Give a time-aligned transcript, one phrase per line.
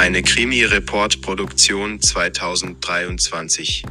[0.00, 3.84] Eine Krimi-Report-Produktion 2023.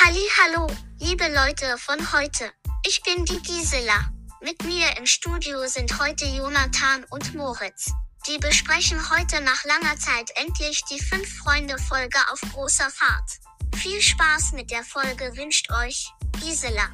[0.00, 0.66] Halli, hallo,
[0.98, 2.50] liebe Leute von heute.
[2.88, 4.10] Ich bin die Gisela.
[4.42, 7.92] Mit mir im Studio sind heute Jonathan und Moritz.
[8.26, 13.38] Die besprechen heute nach langer Zeit endlich die fünf Freunde Folge auf großer Fahrt.
[13.76, 16.10] Viel Spaß mit der Folge wünscht euch
[16.40, 16.88] Gisela.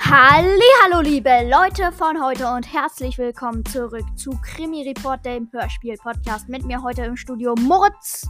[0.00, 6.48] Halli, hallo liebe Leute von heute und herzlich willkommen zurück zu Krimi Report, dem Hörspiel-Podcast.
[6.48, 8.26] Mit mir heute im Studio Moritz.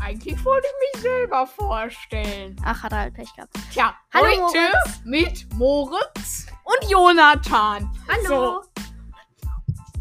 [0.00, 2.54] Eigentlich wollte ich mich selber vorstellen.
[2.64, 3.52] Ach, hat er halt Pech gehabt.
[3.72, 5.00] Tja, Hallo, heute Moritz.
[5.04, 7.90] mit Moritz und Jonathan.
[8.08, 8.62] Hallo.
[8.62, 8.82] So,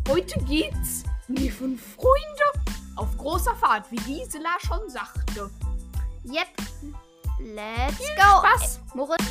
[0.10, 1.04] heute geht's
[1.52, 5.52] fünf Freunde auf großer Fahrt, wie Gisela schon sagte.
[6.26, 6.48] Yep.
[7.40, 8.48] Let's go.
[8.48, 8.78] Spaß.
[8.78, 9.24] Äh, Moritz.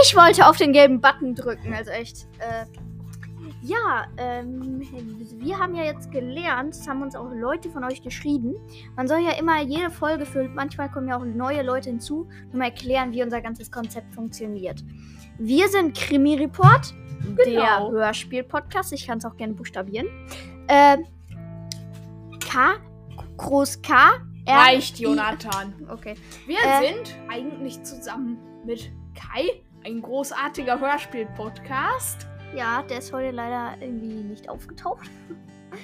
[0.00, 2.28] Ich wollte auf den gelben Button drücken, also echt.
[2.38, 2.66] Äh,
[3.62, 4.80] ja, ähm,
[5.38, 8.54] wir haben ja jetzt gelernt, das haben uns auch Leute von euch geschrieben.
[8.96, 12.58] Man soll ja immer jede Folge füllen, manchmal kommen ja auch neue Leute hinzu, nur
[12.58, 14.84] mal erklären, wie unser ganzes Konzept funktioniert.
[15.38, 16.94] Wir sind Krimi Report,
[17.36, 17.90] der Genau.
[17.90, 18.92] Hörspiel-Podcast.
[18.92, 20.06] Ich kann es auch gerne buchstabieren.
[20.68, 20.98] Äh,
[22.40, 22.76] K,
[23.36, 24.12] groß K,
[24.46, 24.56] R.
[24.56, 25.74] Reicht, Jonathan.
[25.90, 26.14] Okay.
[26.46, 26.86] Wir Äh.
[26.94, 29.44] sind eigentlich zusammen mit Kai,
[29.84, 32.27] ein großartiger Hörspiel-Podcast.
[32.56, 35.08] Ja, der ist heute leider irgendwie nicht aufgetaucht.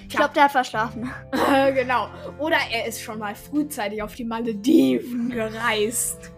[0.09, 1.11] Ich glaube, der hat verschlafen.
[1.75, 2.09] genau.
[2.39, 6.33] Oder er ist schon mal frühzeitig auf die Malediven gereist.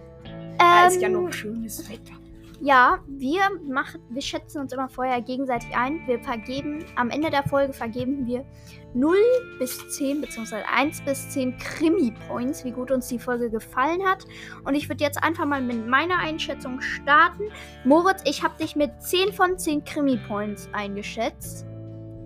[0.59, 2.15] Da ist ja Ähm, noch schönes Wetter.
[2.61, 6.07] Ja, wir machen, wir schätzen uns immer vorher gegenseitig ein.
[6.07, 8.47] Wir vergeben, am Ende der Folge vergeben wir
[8.95, 9.15] 0
[9.59, 14.25] bis 10, beziehungsweise 1 bis 10 Krimi-Points, wie gut uns die Folge gefallen hat.
[14.65, 17.45] Und ich würde jetzt einfach mal mit meiner Einschätzung starten.
[17.85, 21.67] Moritz, ich habe dich mit 10 von 10 Krimi-Points eingeschätzt.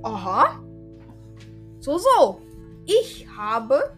[0.05, 0.61] Aha.
[1.81, 2.41] So, so.
[2.87, 3.97] Ich habe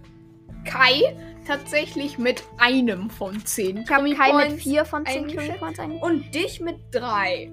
[0.64, 1.14] Kai
[1.47, 5.47] tatsächlich mit einem von zehn Ich habe Kai mit 4 von 10 eingeschätzt.
[5.48, 6.04] Krimi-Points eingeschätzt.
[6.04, 7.50] und dich mit drei.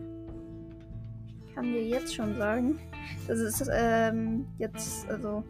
[1.55, 2.79] kann dir jetzt schon sagen.
[3.27, 5.43] Das ist ähm, jetzt, also,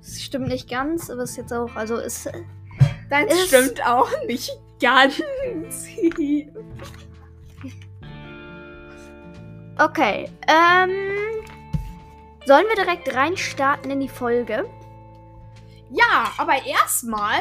[0.00, 2.28] es stimmt nicht ganz, aber es ist jetzt auch, also es.
[3.10, 4.50] Das Ist- stimmt auch nicht
[4.80, 5.22] ganz.
[9.80, 10.90] Okay, ähm.
[12.46, 14.64] Sollen wir direkt reinstarten in die Folge?
[15.90, 17.38] ja, aber erstmal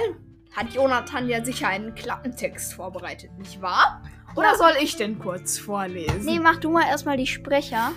[0.58, 4.02] hat Jonathan ja sicher einen Klappentext vorbereitet, nicht wahr?
[4.36, 6.26] Oder soll ich denn kurz vorlesen?
[6.26, 7.92] Nee, mach du mal erstmal die Sprecher.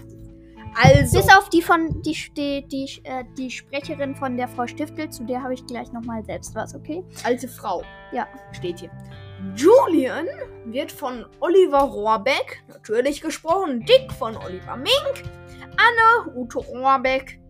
[0.75, 1.19] also.
[1.19, 5.25] Bis auf die von die, die, die, äh, die Sprecherin von der Frau Stiftel, zu
[5.25, 7.03] der habe ich gleich nochmal selbst was, okay?
[7.25, 7.82] alte Frau.
[8.12, 8.28] Ja.
[8.53, 8.91] Steht hier.
[9.56, 10.26] Julian
[10.66, 15.25] wird von Oliver Rohrbeck, natürlich gesprochen, Dick von Oliver Mink,
[15.78, 17.41] Anne Ute Rohrbeck,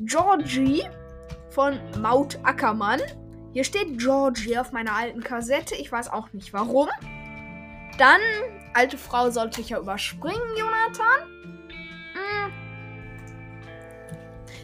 [0.00, 0.84] Georgie
[1.50, 3.00] von Maut Ackermann.
[3.52, 6.88] Hier steht Georgie auf meiner alten Kassette, ich weiß auch nicht warum.
[7.98, 8.20] Dann,
[8.72, 11.28] alte Frau sollte ich ja überspringen, Jonathan.
[12.14, 12.52] Hm.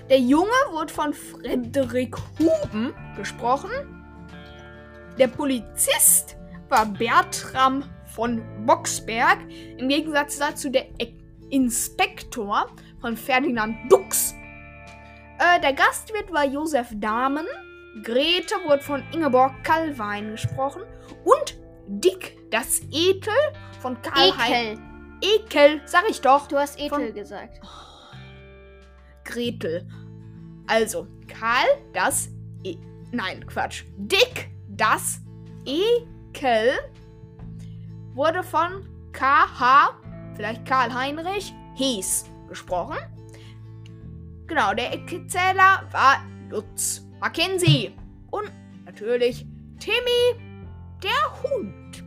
[0.08, 3.70] Der Junge wird von Frederik Huben gesprochen.
[5.18, 6.36] Der Polizist
[6.70, 7.84] war Bertram
[8.14, 9.38] von Boxberg.
[9.76, 11.14] Im Gegensatz dazu der E-
[11.50, 12.68] Inspektor
[13.00, 14.34] von Ferdinand Dux.
[15.38, 17.46] Äh, der Gastwirt war Josef Dahmen.
[18.02, 20.82] Grete wurde von Ingeborg Kallwein gesprochen.
[21.24, 23.32] Und Dick, das Ekel
[23.80, 24.28] von Karl.
[24.28, 24.78] Ekel.
[25.20, 26.46] Ekel, sag ich doch.
[26.46, 27.60] Du hast Ekel Von- gesagt.
[29.24, 29.86] Gretel.
[30.66, 32.28] Also, Karl, das
[32.62, 32.76] e
[33.10, 33.84] Nein, Quatsch.
[33.96, 35.20] Dick, das
[35.64, 36.72] Ekel
[38.14, 39.94] wurde von KH,
[40.36, 42.98] vielleicht Karl Heinrich, Hees gesprochen.
[44.46, 47.94] Genau, der Ekelzähler war Lutz Mackenzie.
[48.30, 48.50] Und
[48.84, 49.46] natürlich
[49.78, 50.40] Timmy,
[51.02, 52.04] der Hund.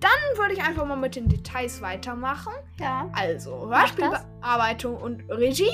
[0.00, 2.52] Dann würde ich einfach mal mit den Details weitermachen.
[2.78, 3.10] Ja.
[3.14, 3.70] Also.
[3.70, 5.70] Hörspielbearbeitung und Regie.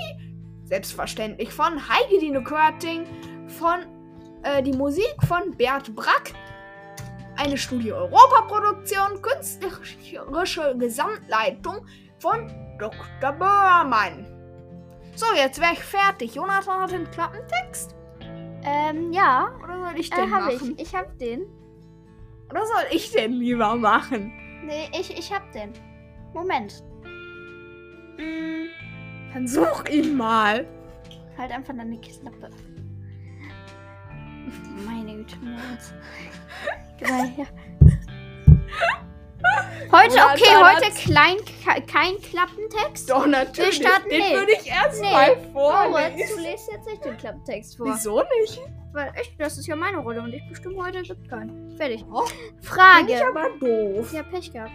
[0.65, 3.07] Selbstverständlich von Heike Dino Körting.
[3.49, 3.81] Von
[4.45, 6.33] äh, die Musik von Bert Brack.
[7.37, 9.21] Eine Studio Europa Produktion.
[9.21, 11.85] Künstlerische Gesamtleitung
[12.19, 13.33] von Dr.
[13.33, 14.27] Böhrmann.
[15.17, 16.37] So, jetzt wäre ich fertig.
[16.37, 17.97] Jonathan hat den Klappentext.
[18.65, 19.51] Ähm, ja.
[19.63, 20.61] Oder soll ich Äh, den habe ich.
[20.61, 20.75] machen?
[20.79, 21.43] Ich hab den.
[22.51, 24.33] Oder soll ich den lieber machen?
[24.65, 25.73] Nee, ich, ich hab den.
[26.35, 26.83] Moment.
[28.19, 28.67] Mm,
[29.33, 30.67] Dann such ihn mal.
[31.39, 32.51] halt einfach deine Klappe.
[34.87, 35.95] Meine Güte, Moritz.
[36.99, 37.47] Gib mal her.
[39.93, 43.11] Heute, okay, heute klein, ke- kein Klappentext.
[43.11, 43.77] Doch, natürlich.
[43.77, 45.11] starten- Den würde ich erst Nee.
[45.13, 46.43] mal Moritz, du vorlesen.
[46.43, 47.87] lest jetzt nicht den Klappentext vor.
[47.87, 48.61] Wieso nicht?
[48.93, 51.77] Weil echt, das ist ja meine Rolle und ich bestimme heute gibt keinen.
[51.77, 52.05] Fertig.
[52.13, 52.25] Oh,
[52.63, 53.07] Frage.
[53.07, 54.13] Bin ich aber doof.
[54.13, 54.73] Ja, Pech gehabt.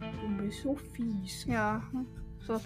[0.00, 1.44] Du bist so fies.
[1.46, 1.82] Ja.
[2.46, 2.60] So.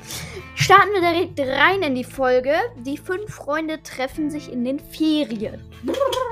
[0.57, 2.53] Starten wir direkt rein in die Folge.
[2.79, 5.63] Die fünf Freunde treffen sich in den Ferien.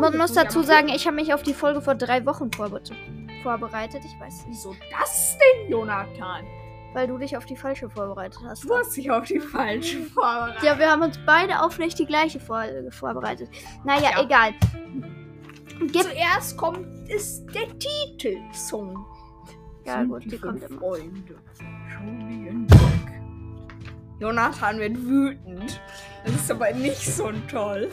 [0.00, 2.82] Man muss dazu sagen, ich habe mich auf die Folge vor drei Wochen vorbe
[3.46, 4.02] vorbereitet.
[4.04, 6.44] Ich weiß nicht, Wieso das denn, Jonathan?
[6.94, 8.64] weil du dich auf die falsche vorbereitet hast.
[8.64, 10.62] Du hast dich auf die falsche vorbereitet.
[10.62, 13.50] Ja, wir haben uns beide auf nicht die gleiche Folge vorbereitet.
[13.84, 14.22] Naja, Ja.
[14.24, 14.52] egal.
[15.78, 19.04] Gibt Zuerst kommt ist der Titelsong.
[19.84, 20.78] Ja, Sind gut, die kommt immer.
[20.80, 21.36] Freunde.
[24.18, 25.80] Jonathan wird wütend.
[26.24, 27.90] Das ist aber nicht so toll.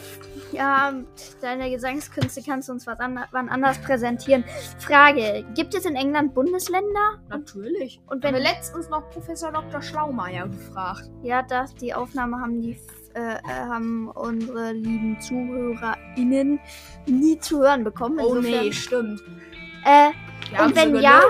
[0.53, 1.07] Ja, mit
[1.41, 4.43] deine Gesangskünste kannst du uns was an, wann anders präsentieren.
[4.79, 7.19] Frage: Gibt es in England Bundesländer?
[7.29, 7.99] Natürlich.
[8.07, 9.81] Und wenn wir letztens noch Professor Dr.
[9.81, 11.09] Schlaumeier gefragt.
[11.23, 12.77] ja, das die Aufnahme haben die
[13.15, 16.59] äh, haben unsere lieben ZuhörerInnen
[17.07, 18.19] nie zu hören bekommen.
[18.19, 19.21] Oh Insofern- nee, stimmt.
[19.85, 20.09] Äh,
[20.51, 21.21] Und haben wenn ja-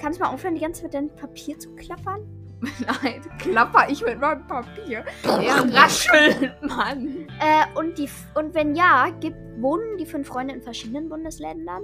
[0.00, 2.26] kannst du mal aufhören, die ganze Zeit dein Papier zu klappern?
[3.02, 5.04] Nein, klapper ich mit meinem Papier.
[5.24, 7.26] Der raschelt, Mann.
[7.40, 11.82] Äh, und die und wenn ja, gibt wohnen die fünf Freunde in verschiedenen Bundesländern?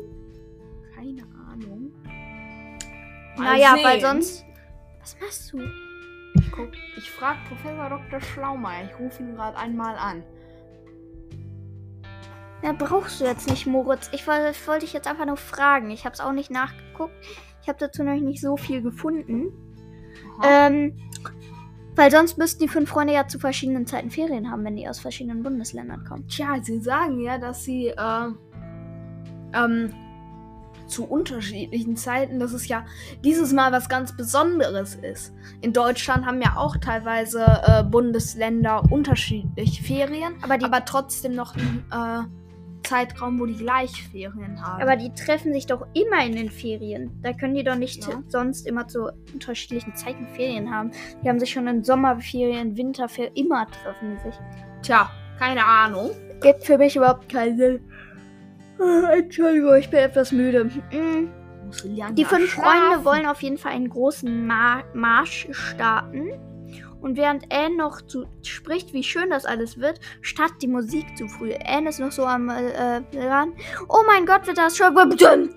[0.95, 1.93] Keine Ahnung.
[3.39, 3.85] Mal naja, sehen.
[3.85, 4.45] weil sonst.
[5.01, 5.59] Was machst du?
[6.55, 8.21] Guck, ich frage Professor Dr.
[8.21, 8.85] Schlaumeier.
[8.91, 10.23] Ich rufe ihn gerade einmal an.
[12.63, 14.09] Ja, brauchst du jetzt nicht, Moritz.
[14.13, 15.91] Ich woll- wollte dich jetzt einfach nur fragen.
[15.91, 17.15] Ich habe es auch nicht nachgeguckt.
[17.63, 19.53] Ich habe dazu noch nicht so viel gefunden.
[20.45, 20.93] Ähm,
[21.95, 24.99] weil sonst müssten die fünf Freunde ja zu verschiedenen Zeiten Ferien haben, wenn die aus
[24.99, 26.29] verschiedenen Bundesländern kommen.
[26.29, 28.29] Tja, sie sagen ja, dass sie äh,
[29.55, 29.93] ähm,
[30.87, 32.85] zu unterschiedlichen Zeiten, dass es ja
[33.25, 35.33] dieses Mal was ganz Besonderes ist.
[35.61, 41.57] In Deutschland haben ja auch teilweise äh, Bundesländer unterschiedlich Ferien, Aber die, aber trotzdem noch
[41.57, 42.23] äh,
[42.83, 44.81] Zeitraum, wo die gleich Ferien haben.
[44.83, 47.11] aber die treffen sich doch immer in den Ferien.
[47.23, 48.23] Da können die doch nicht Ja.
[48.29, 50.91] sonst immer zu unterschiedlichen Zeiten Ferien haben.
[51.23, 54.35] Die haben sich schon in Sommerferien, Winterferien, immer treffen sich.
[54.83, 56.11] Tja, keine Ahnung.
[56.41, 57.81] Gibt für mich überhaupt keinen Sinn.
[58.81, 60.71] Äh, Entschuldigung, ich bin etwas müde.
[61.85, 62.71] Liana Die fünf schlafen.
[62.93, 66.29] Freunde wollen auf jeden Fall einen großen Mar Marsch starten.
[67.01, 71.29] Und während Anne noch zu, spricht, wie schön das alles wird, startet die Musik zu
[71.29, 71.53] früh.
[71.65, 73.53] Anne ist noch so am äh, äh, ran.
[73.89, 74.97] Oh mein Gott, wird das schon.
[75.07, 75.55] Und dann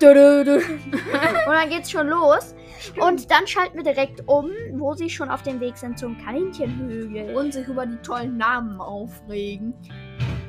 [1.68, 2.54] geht's schon los.
[3.00, 7.34] Und dann schalten wir direkt um, wo sie schon auf dem Weg sind zum Kaninchenhügel.
[7.34, 9.74] und sich über die tollen Namen aufregen.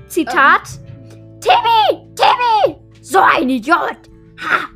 [0.07, 0.63] Zitat:
[1.39, 2.07] Timmy!
[2.15, 2.77] Timmy!
[3.01, 3.97] So ein Idiot!
[4.39, 4.69] Ha!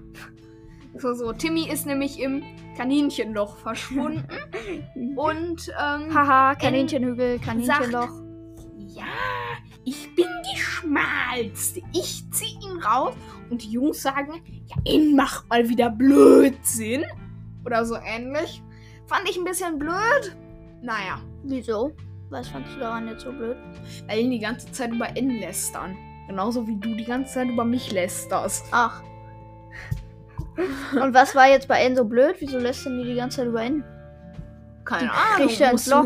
[0.97, 1.33] So, so.
[1.33, 2.41] Timmy ist nämlich im
[2.75, 4.27] Kaninchenloch verschwunden.
[5.15, 8.09] und, ähm, Haha, Kaninchenhügel, Kaninchenloch.
[8.87, 9.03] ja,
[9.83, 11.81] ich bin die Schmalste.
[11.93, 13.13] Ich zieh ihn raus.
[13.49, 17.03] Und die Jungs sagen, ja, ihn macht mal wieder Blödsinn.
[17.65, 18.61] Oder so ähnlich.
[19.07, 20.35] Fand ich ein bisschen blöd.
[20.81, 21.91] Naja, Wieso?
[22.31, 23.55] Was fandst du daran jetzt so blöd?
[24.07, 25.95] weil ihn die ganze Zeit über N lästern.
[26.27, 28.65] Genauso wie du die ganze Zeit über mich lästerst.
[28.71, 29.03] Ach.
[31.01, 32.35] Und was war jetzt bei N so blöd?
[32.39, 33.83] Wieso lässt denn die die ganze Zeit über N?
[34.85, 35.47] Keine Ahnung.
[35.47, 36.05] kriecht da ins Loch.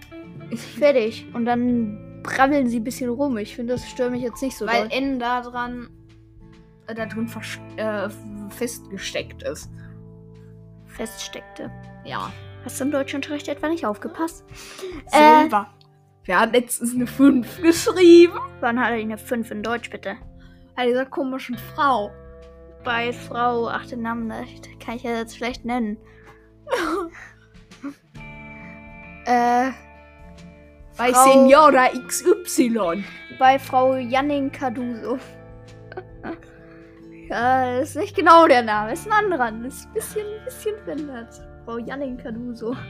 [0.78, 1.26] Fertig.
[1.34, 3.36] Und dann brabbeln sie ein bisschen rum.
[3.38, 4.98] Ich finde, das stört mich jetzt nicht so Weil doll.
[4.98, 5.90] N da dran,
[6.86, 7.28] äh, da drin
[7.76, 8.08] äh,
[8.50, 9.70] festgesteckt ist.
[10.86, 11.70] feststeckte.
[12.04, 12.32] Ja.
[12.64, 14.44] Hast du im Deutschunterricht etwa nicht aufgepasst?
[15.10, 15.40] Äh.
[15.40, 15.68] Silber.
[16.24, 18.38] Wer hat letztens eine 5 geschrieben?
[18.60, 20.16] Wann hat er eine 5 in Deutsch, bitte?
[20.76, 22.12] Bei dieser komischen Frau.
[22.84, 24.44] Bei Frau, ach, den Namen ne,
[24.84, 25.96] kann ich ja jetzt schlecht nennen.
[29.26, 29.70] äh,
[30.98, 33.04] Bei Frau- Senora XY.
[33.38, 35.18] bei Frau Janning Carduso.
[37.28, 39.48] ja, ist nicht genau der Name, ist ein anderer.
[39.66, 41.40] Ist ein bisschen, bisschen verändert.
[41.64, 42.74] Frau Janning Carduso.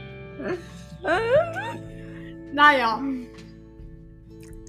[2.53, 3.01] Naja.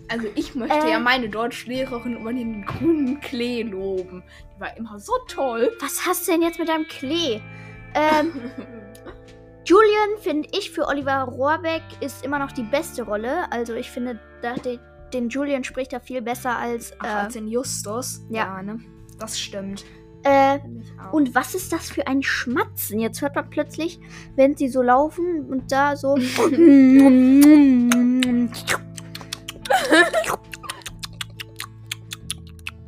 [0.08, 0.90] Also ich möchte Äh.
[0.90, 4.23] ja meine Deutschlehrerin über den grünen Klee loben.
[4.56, 5.70] Die war immer so toll.
[5.80, 7.40] Was hast du denn jetzt mit deinem Klee?
[7.94, 8.32] Ähm,
[9.64, 13.50] Julian finde ich für Oliver Rohrbeck ist immer noch die beste Rolle.
[13.50, 14.78] Also ich finde, da, den,
[15.12, 16.92] den Julian spricht er viel besser als.
[16.99, 18.23] Ach, Äh, als den Justus.
[18.30, 18.62] ja.
[18.62, 18.78] ne?
[19.18, 19.84] Das stimmt.
[20.25, 20.58] Äh,
[21.12, 22.99] und was ist das für ein Schmatzen?
[22.99, 24.00] Jetzt hört man plötzlich,
[24.37, 26.16] wenn sie so laufen und da so.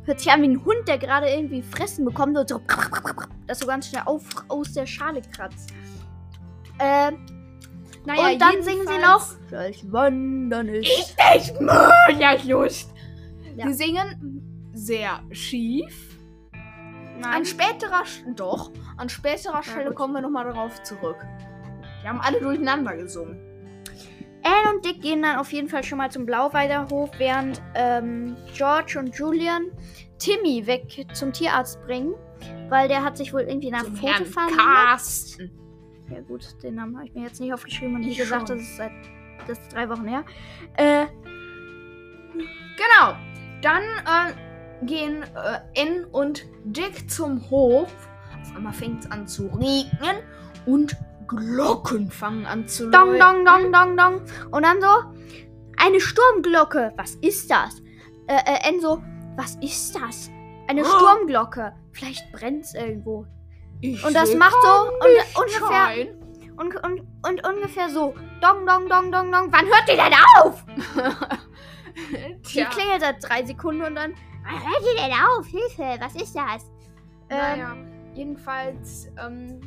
[0.05, 2.61] Hört sich an wie ein Hund, der gerade irgendwie fressen bekommt und so.
[3.45, 5.71] Das so ganz schnell auf, aus der Schale kratzt.
[6.79, 7.11] Äh,
[8.05, 9.27] naja, und dann singen sie noch.
[9.49, 10.85] Das Wandern ist.
[10.87, 12.89] Ich echt Mörderlust.
[13.55, 13.67] Ja.
[13.67, 16.17] Sie singen sehr schief.
[16.53, 17.45] An Nein.
[17.45, 21.17] späterer Sch- doch, an späterer Stelle kommen wir nochmal darauf zurück.
[22.03, 23.39] Die haben alle durcheinander gesungen.
[24.47, 28.97] Anne und Dick gehen dann auf jeden Fall schon mal zum Blauweiderhof, während ähm, George
[28.99, 29.71] und Julian
[30.19, 32.13] Timmy weg zum Tierarzt bringen,
[32.69, 34.57] weil der hat sich wohl irgendwie nach Herrn verliebt.
[34.57, 35.51] Carsten.
[36.09, 38.77] Ja gut, den Namen habe ich mir jetzt nicht aufgeschrieben und wie gesagt, das ist
[38.77, 38.91] seit
[39.45, 40.23] das ist drei Wochen her.
[40.77, 41.05] Äh,
[42.77, 43.17] Genau.
[43.61, 47.91] Dann äh, gehen äh, N und Dick zum Hof.
[48.41, 50.17] Auf einmal fängt es an zu regnen
[50.65, 50.95] und
[51.27, 53.45] Glocken fangen an zu dong, läuten.
[53.45, 54.21] dong, dong, dong, dong.
[54.51, 54.87] Und dann so,
[55.77, 56.93] eine Sturmglocke.
[56.97, 57.81] Was ist das?
[58.27, 59.01] Äh, äh, N so,
[59.35, 60.29] was ist das?
[60.67, 60.85] Eine Oh.
[60.85, 61.73] Sturmglocke.
[61.91, 63.25] Vielleicht brennt's irgendwo.
[63.81, 66.07] Ich Und das macht so und, ungefähr.
[66.57, 68.15] Und, und, und ungefähr so.
[68.41, 69.51] Dong, dong, dong, dong, dong.
[69.51, 70.65] Wann hört die denn auf?
[72.53, 74.13] Die klingelt seit drei Sekunden und dann.
[74.43, 75.45] Wann hört die denn auf?
[75.47, 76.63] Hilfe, was ist das?
[77.29, 77.75] Ähm, naja,
[78.13, 79.59] jedenfalls ähm,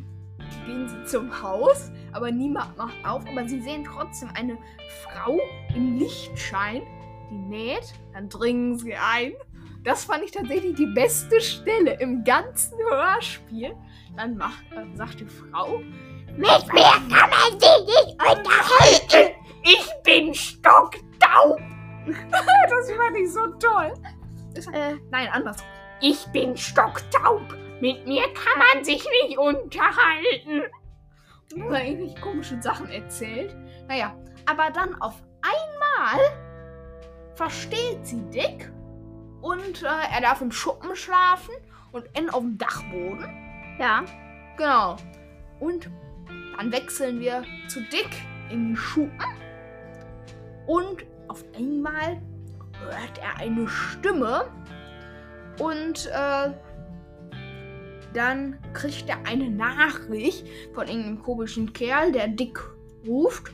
[0.66, 3.22] gehen sie zum Haus, aber niemand macht auf.
[3.26, 4.56] Aber sie sehen trotzdem eine
[5.04, 5.38] Frau
[5.74, 6.82] im Lichtschein,
[7.30, 7.92] die näht.
[8.12, 9.32] Dann dringen sie ein.
[9.84, 13.74] Das fand ich tatsächlich die beste Stelle im ganzen Hörspiel.
[14.16, 15.78] Dann macht, äh, sagt die Frau,
[16.36, 19.34] Mit mir kann man sie nicht unterhalten.
[19.62, 21.58] ich bin stocktaub.
[22.68, 23.92] das fand ich so toll.
[24.72, 25.58] Äh, Nein, anders.
[26.00, 27.42] Ich bin stocktaub.
[27.80, 30.62] Mit mir kann man sich nicht unterhalten.
[31.56, 33.56] Oder irgendwie komische Sachen erzählt.
[33.88, 34.14] Naja,
[34.46, 36.20] aber dann auf einmal
[37.34, 38.70] versteht sie Dick
[39.40, 41.54] und äh, er darf im Schuppen schlafen
[41.92, 43.76] und N auf dem Dachboden.
[43.78, 44.04] ja.
[44.56, 44.96] Genau.
[45.58, 45.90] Und
[46.56, 48.10] dann wechseln wir zu Dick
[48.50, 49.24] in den Schuppen.
[50.66, 52.20] Und auf einmal
[52.84, 54.50] hört er eine Stimme.
[55.58, 56.50] Und äh,
[58.14, 62.58] dann kriegt er eine Nachricht von irgendeinem komischen Kerl, der Dick
[63.06, 63.52] ruft.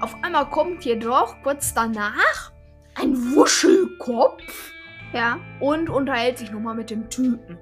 [0.00, 2.52] Auf einmal kommt jedoch kurz danach
[2.94, 4.42] ein Wuschelkopf
[5.12, 5.38] Ja.
[5.60, 7.56] und unterhält sich nochmal mit dem Typen.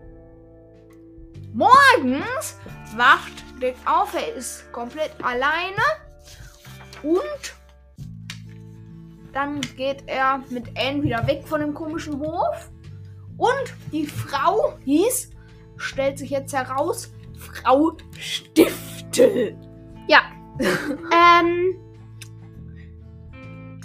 [1.54, 2.58] Morgens
[2.96, 5.82] wacht Dick auf, er ist komplett alleine
[7.02, 7.54] und
[9.32, 12.70] dann geht er mit Anne wieder weg von dem komischen Hof
[13.38, 15.30] und die Frau hieß,
[15.76, 19.56] stellt sich jetzt heraus, Frau Stiftel.
[20.08, 20.20] Ja.
[20.60, 21.76] ähm.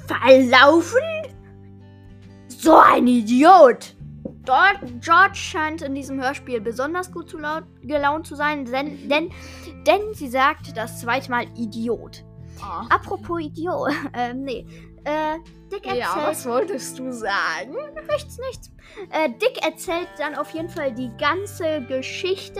[0.07, 1.00] Verlaufen?
[2.48, 3.95] So ein Idiot!
[4.45, 9.31] Dort, George scheint in diesem Hörspiel besonders gut zu laut, gelaunt zu sein, denn, denn,
[9.86, 12.24] denn sie sagt das zweite Mal Idiot.
[12.62, 12.86] Ah.
[12.89, 14.65] Apropos Idiot, ähm, nee.
[15.03, 15.39] Äh,
[15.72, 15.98] Dick erzählt.
[15.98, 17.75] Ja, was wolltest du sagen?
[18.10, 18.72] Nichts, nichts.
[19.10, 22.60] Äh, Dick erzählt dann auf jeden Fall die ganze Geschichte,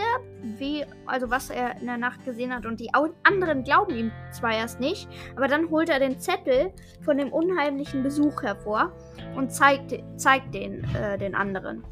[0.58, 2.66] wie, also was er in der Nacht gesehen hat.
[2.66, 6.72] Und die anderen glauben ihm zwar erst nicht, aber dann holt er den Zettel
[7.04, 8.92] von dem unheimlichen Besuch hervor
[9.36, 11.84] und zeigt, zeigt den, äh, den anderen.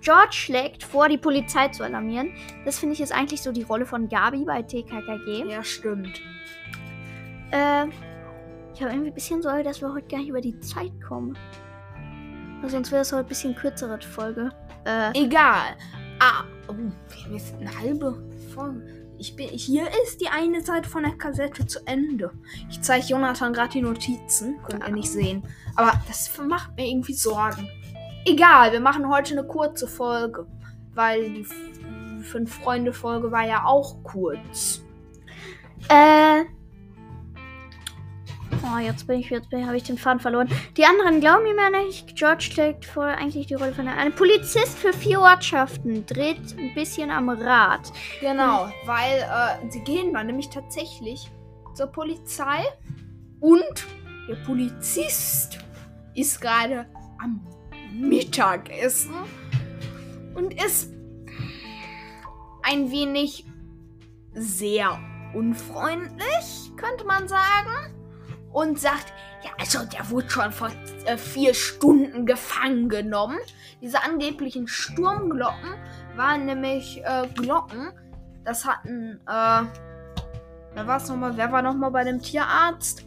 [0.00, 2.32] George schlägt vor, die Polizei zu alarmieren.
[2.64, 5.44] Das finde ich ist eigentlich so die Rolle von Gabi bei TKKG.
[5.48, 6.20] Ja, stimmt.
[7.50, 7.86] Äh,
[8.80, 11.36] ich habe irgendwie ein bisschen Sorge, dass wir heute gar nicht über die Zeit kommen.
[12.62, 14.48] Weil Sonst wäre es heute ein bisschen kürzere Folge.
[14.86, 15.76] Äh, Egal.
[16.18, 18.22] Ah, oh, wir haben jetzt eine halbe
[18.54, 18.82] Folge.
[19.18, 22.30] Ich bin, hier ist die eine Seite von der Kassette zu Ende.
[22.70, 24.58] Ich zeige Jonathan gerade die Notizen.
[24.62, 25.42] Könnt ihr nicht sehen.
[25.76, 27.68] Aber das macht mir irgendwie Sorgen.
[28.24, 30.46] Egal, wir machen heute eine kurze Folge.
[30.94, 31.46] Weil die
[32.22, 34.82] Fünf-Freunde-Folge war ja auch kurz.
[35.90, 36.44] äh.
[38.62, 40.48] Oh, jetzt bin ich, jetzt habe ich den Faden verloren.
[40.76, 42.14] Die anderen glauben ja nicht.
[42.14, 46.04] George schlägt vor, eigentlich die Rolle von einem Polizist für vier Ortschaften.
[46.04, 47.90] Dreht ein bisschen am Rad.
[48.20, 51.30] Genau, weil äh, sie gehen dann nämlich tatsächlich
[51.74, 52.64] zur Polizei
[53.40, 53.86] und
[54.28, 55.58] der Polizist
[56.14, 56.86] ist gerade
[57.22, 57.40] am
[57.94, 59.14] Mittagessen
[60.34, 60.92] und ist
[62.62, 63.46] ein wenig
[64.34, 64.98] sehr
[65.34, 67.99] unfreundlich, könnte man sagen.
[68.52, 70.70] Und sagt, ja, also der wurde schon vor
[71.06, 73.38] äh, vier Stunden gefangen genommen.
[73.80, 75.74] Diese angeblichen Sturmglocken
[76.16, 77.92] waren nämlich äh, Glocken.
[78.44, 79.62] Das hatten, äh,
[80.74, 81.36] wer war es nochmal?
[81.36, 83.06] Wer war nochmal bei dem Tierarzt?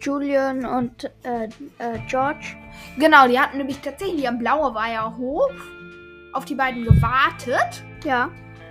[0.00, 2.56] Julian und äh, äh, George.
[2.98, 5.50] Genau, die hatten nämlich tatsächlich am Blauerweierhof
[6.32, 7.82] auf die beiden gewartet.
[8.04, 8.30] Ja.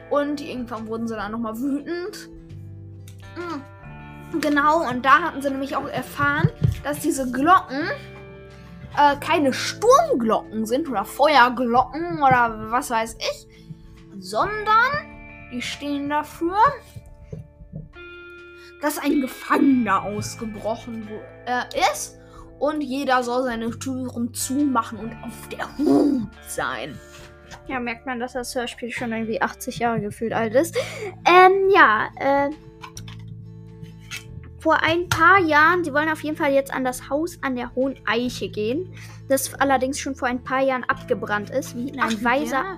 [0.10, 2.30] Und irgendwann wurden sie dann nochmal wütend.
[3.36, 3.62] Mm.
[4.42, 6.50] Genau, und da hatten sie nämlich auch erfahren,
[6.84, 7.88] dass diese Glocken
[8.98, 13.48] äh, keine Sturmglocken sind oder Feuerglocken oder was weiß ich,
[14.20, 16.58] sondern die stehen dafür,
[18.82, 21.08] dass ein Gefangener ausgebrochen
[21.46, 22.18] äh, ist
[22.60, 26.98] und jeder soll seine Türen zumachen und auf der Hut sein.
[27.68, 30.78] Ja, merkt man, dass das Hörspiel schon irgendwie 80 Jahre gefühlt alt ist.
[31.26, 32.50] Ähm, ja, äh.
[34.68, 37.74] Vor ein paar Jahren, sie wollen auf jeden Fall jetzt an das Haus an der
[37.74, 38.94] Hohen Eiche gehen,
[39.30, 42.66] das allerdings schon vor ein paar Jahren abgebrannt ist, wie in ein weiser.
[42.66, 42.78] ja,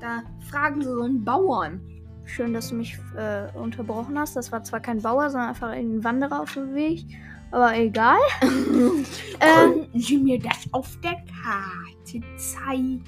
[0.00, 1.80] da fragen sie so einen Bauern.
[2.24, 4.34] Schön, dass du mich äh, unterbrochen hast.
[4.34, 7.04] Das war zwar kein Bauer, sondern einfach ein Wanderer auf dem Weg.
[7.52, 8.18] Aber egal.
[8.42, 9.04] ähm,
[9.38, 13.04] Könnten Sie mir das auf der Karte zeigen?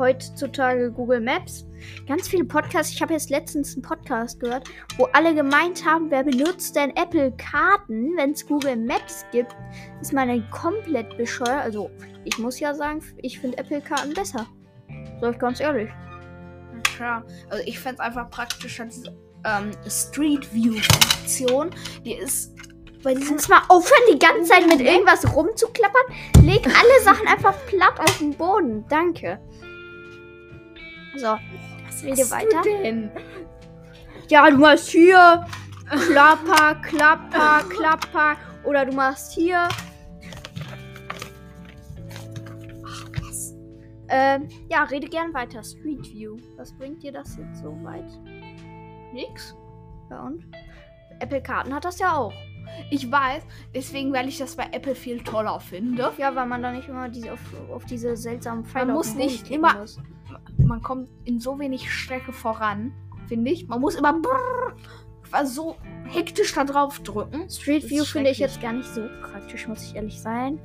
[0.00, 1.64] Heutzutage Google Maps.
[2.08, 2.92] Ganz viele Podcasts.
[2.92, 7.32] Ich habe jetzt letztens einen Podcast gehört, wo alle gemeint haben, wer benutzt denn Apple
[7.36, 9.54] Karten, wenn es Google Maps gibt,
[10.00, 11.62] ist man dann komplett bescheuert.
[11.62, 11.90] Also,
[12.24, 14.46] ich muss ja sagen, ich finde Apple Karten besser.
[15.20, 15.90] Sag ich ganz ehrlich.
[16.98, 19.04] Ja, also ich fände es einfach praktisch als
[19.44, 21.70] ähm, Street View Funktion.
[22.04, 22.54] Die ist
[23.02, 26.02] bei diesem Kannst mal aufhören, die ganze Zeit mit irgendwas rumzuklappern?
[26.42, 28.84] Leg alle Sachen einfach platt auf den Boden.
[28.88, 29.40] Danke.
[31.16, 31.34] So,
[32.04, 32.62] rede hast weiter.
[32.62, 33.10] Du denn?
[34.28, 35.44] Ja, du machst hier
[35.88, 38.36] Klapper, Klapper, Klapper.
[38.64, 39.68] Oder du machst hier.
[44.12, 45.62] Ähm, ja, rede gern weiter.
[45.62, 46.36] Street View.
[46.56, 48.10] Was bringt dir das jetzt so weit?
[49.12, 49.54] Nix.
[50.10, 50.44] Ja, und?
[51.20, 52.32] Apple Karten hat das ja auch.
[52.90, 53.42] Ich weiß,
[53.74, 56.12] deswegen, weil ich das bei Apple viel toller finde.
[56.18, 57.40] Ja, weil man da nicht immer diese, auf,
[57.72, 59.98] auf diese seltsamen Pfeile Man auf muss Boden nicht klicken immer- muss.
[60.58, 62.92] Man kommt in so wenig Strecke voran,
[63.28, 63.68] finde ich.
[63.68, 64.74] Man muss immer brrr,
[65.28, 67.48] quasi so hektisch da drauf drücken.
[67.48, 70.58] Street View finde ich jetzt gar nicht so praktisch, muss ich ehrlich sein.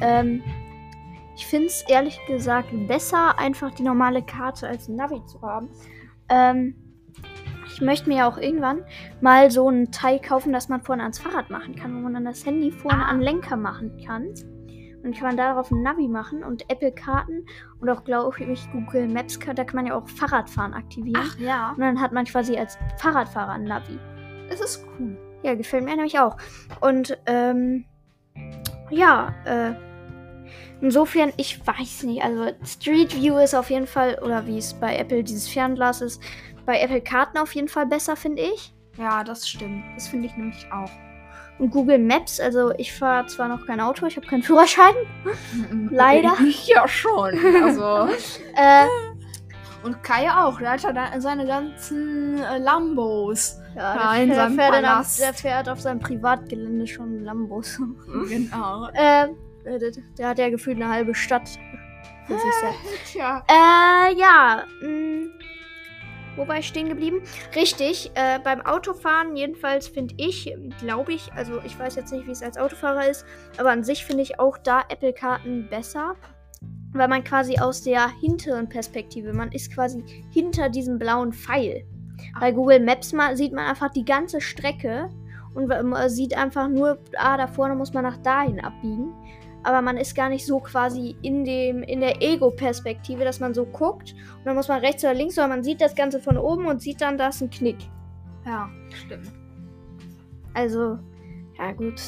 [0.00, 0.42] Ähm,
[1.36, 5.68] ich finde es ehrlich gesagt besser, einfach die normale Karte als Navi zu haben.
[6.28, 6.74] Ähm,
[7.66, 8.84] ich möchte mir ja auch irgendwann
[9.20, 12.24] mal so ein Teil kaufen, das man vorne ans Fahrrad machen kann, wo man dann
[12.24, 13.08] das Handy vorne Ah.
[13.10, 14.32] an Lenker machen kann.
[15.06, 17.46] Und kann man darauf ein Navi machen und Apple-Karten
[17.80, 21.22] und auch, glaube ich, Google Maps, da kann man ja auch Fahrradfahren aktivieren.
[21.24, 24.00] Ach ja, Und dann hat man quasi als Fahrradfahrer ein Navi.
[24.48, 25.16] das ist cool.
[25.44, 26.36] Ja, gefällt mir nämlich auch.
[26.80, 27.84] Und ähm,
[28.90, 29.74] ja, äh,
[30.80, 34.96] insofern, ich weiß nicht, also Street View ist auf jeden Fall, oder wie es bei
[34.96, 36.20] Apple dieses Fernglas ist,
[36.64, 38.74] bei Apple Karten auf jeden Fall besser, finde ich.
[38.98, 39.84] Ja, das stimmt.
[39.94, 40.90] Das finde ich nämlich auch.
[41.58, 44.94] Und Google Maps, also ich fahre zwar noch kein Auto, ich habe keinen Führerschein.
[45.90, 46.34] Leider.
[46.46, 47.34] Ich ja schon.
[47.64, 48.08] Also.
[48.56, 48.86] Äh,
[49.84, 50.58] Und Kai auch.
[50.58, 53.58] Der hat ja seine ganzen äh, Lambos.
[53.74, 55.20] ja, der, fährt am- Palast.
[55.20, 57.78] der fährt auf seinem Privatgelände schon Lambos.
[58.28, 58.88] Genau.
[58.94, 59.28] äh,
[59.64, 59.78] der,
[60.18, 61.48] der hat ja gefühlt eine halbe Stadt
[62.26, 63.12] für sich selbst.
[63.12, 63.42] Tja.
[63.48, 64.62] Äh, ja.
[64.82, 65.26] Mh,
[66.36, 67.22] wo war ich stehen geblieben?
[67.54, 72.32] Richtig, äh, beim Autofahren jedenfalls finde ich, glaube ich, also ich weiß jetzt nicht, wie
[72.32, 73.24] es als Autofahrer ist,
[73.58, 76.14] aber an sich finde ich auch da Apple-Karten besser,
[76.92, 81.84] weil man quasi aus der hinteren Perspektive, man ist quasi hinter diesem blauen Pfeil.
[82.40, 85.10] Bei Google Maps ma sieht man einfach die ganze Strecke
[85.54, 85.70] und
[86.08, 89.12] sieht einfach nur, ah, da vorne muss man nach dahin abbiegen
[89.66, 93.66] aber man ist gar nicht so quasi in dem in der Ego-Perspektive, dass man so
[93.66, 96.66] guckt und dann muss man rechts oder links, sondern man sieht das Ganze von oben
[96.66, 97.78] und sieht dann, da ist ein Knick.
[98.46, 99.32] Ja, stimmt.
[100.54, 100.98] Also,
[101.58, 102.00] ja gut.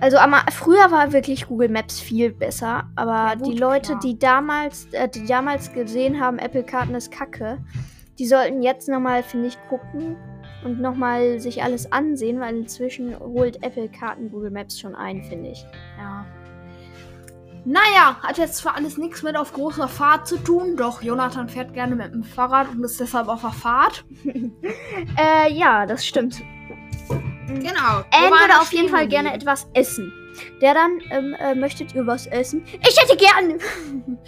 [0.00, 4.00] Also aber früher war wirklich Google Maps viel besser, aber Ja, gut, die Leute, klar.
[4.00, 7.58] die damals, äh, die damals gesehen haben, Apple Karten ist Kacke,
[8.18, 10.16] die sollten jetzt nochmal, finde ich, gucken
[10.64, 15.50] und nochmal sich alles ansehen, weil inzwischen holt Apple Karten Google Maps schon ein, finde
[15.50, 15.64] ich.
[15.98, 16.24] Ja.
[17.64, 21.74] Naja, hat jetzt zwar alles nichts mit auf großer Fahrt zu tun, doch Jonathan fährt
[21.74, 24.04] gerne mit dem Fahrrad und ist deshalb auf der Fahrt.
[25.18, 26.40] Äh, ja, das stimmt.
[27.46, 28.04] Genau.
[28.10, 30.12] Anne würde auf jeden Fall gerne etwas essen.
[30.60, 32.64] Der dann, ähm, äh, möchtet ihr was essen?
[32.66, 33.58] Ich hätte gern!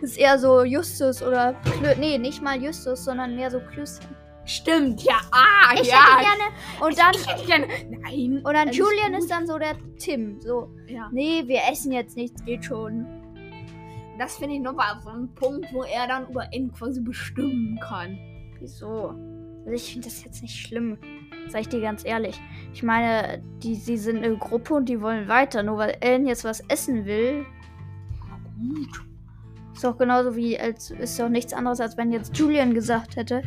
[0.00, 4.08] das ist eher so Justus oder, Klö nee, nicht mal Justus, sondern mehr so Klößchen.
[4.48, 5.20] Stimmt, ja.
[5.30, 5.96] Ah, Ich ja.
[6.16, 6.86] hätte gerne.
[6.86, 7.14] Und dann.
[7.14, 7.66] Ich hätte gerne.
[8.02, 8.42] Nein.
[8.44, 9.20] Und dann Julian gut.
[9.22, 10.40] ist dann so der Tim.
[10.40, 11.08] So, Ja.
[11.12, 13.06] nee, wir essen jetzt nichts, geht schon.
[14.18, 18.18] Das finde ich nochmal so ein Punkt, wo er dann über N quasi bestimmen kann.
[18.58, 19.10] Wieso?
[19.60, 20.96] Also ich finde das jetzt nicht schlimm.
[21.48, 22.40] Sag ich dir ganz ehrlich.
[22.72, 25.62] Ich meine, die, sie sind eine Gruppe und die wollen weiter.
[25.62, 27.44] Nur weil Ellen jetzt was essen will.
[28.58, 29.04] Gut.
[29.74, 33.42] Ist doch genauso wie, als ist doch nichts anderes, als wenn jetzt Julian gesagt hätte,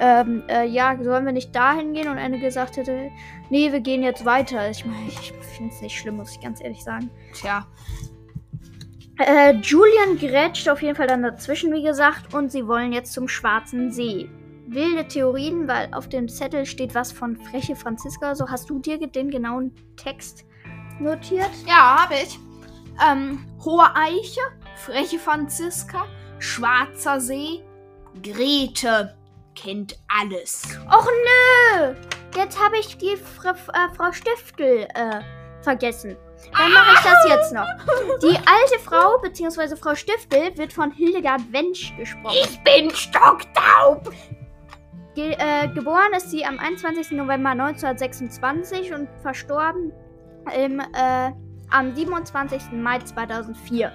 [0.00, 2.08] ähm, äh, ja, sollen wir nicht dahin gehen?
[2.08, 3.10] Und Ende gesagt hätte,
[3.50, 4.70] nee, wir gehen jetzt weiter.
[4.70, 7.10] Ich meine, ich finde es nicht schlimm, muss ich ganz ehrlich sagen.
[7.34, 7.66] Tja.
[9.18, 13.28] Äh, Julian grätscht auf jeden Fall dann dazwischen, wie gesagt, und sie wollen jetzt zum
[13.28, 14.28] Schwarzen See.
[14.66, 18.34] Wilde Theorien, weil auf dem Zettel steht was von freche Franziska.
[18.34, 20.46] So hast du dir den genauen Text
[20.98, 21.50] notiert?
[21.66, 22.38] Ja, habe ich.
[23.06, 24.40] Ähm, Hohe Eiche,
[24.76, 26.06] freche Franziska,
[26.38, 27.62] Schwarzer See,
[28.22, 29.14] Grete
[29.54, 30.64] kennt alles.
[30.90, 31.94] Och nö!
[32.36, 35.20] Jetzt habe ich die Fra äh, Frau Stiftel äh,
[35.62, 36.16] vergessen.
[36.56, 37.66] Dann mache ich das jetzt noch.
[38.22, 42.36] Die alte Frau, beziehungsweise Frau Stiftel, wird von Hildegard Wensch gesprochen.
[42.42, 44.12] Ich bin stocktaub.
[45.14, 47.12] Ge äh, geboren ist sie am 21.
[47.12, 49.92] November 1926 und verstorben
[50.56, 51.32] im, äh,
[51.70, 52.72] am 27.
[52.72, 53.92] Mai 2004.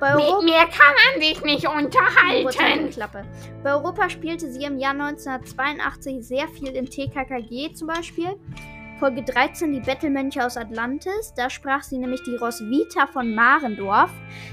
[0.00, 2.90] Bei Mit Europa mir kann man sich nicht unterhalten.
[2.90, 3.24] Klappe.
[3.62, 8.36] Bei Europa spielte sie im Jahr 1982 sehr viel in TKKG zum Beispiel.
[8.98, 11.32] Folge 13 die Bettelmönche aus Atlantis.
[11.36, 14.10] Da sprach sie nämlich die Roswitha von Marendorf.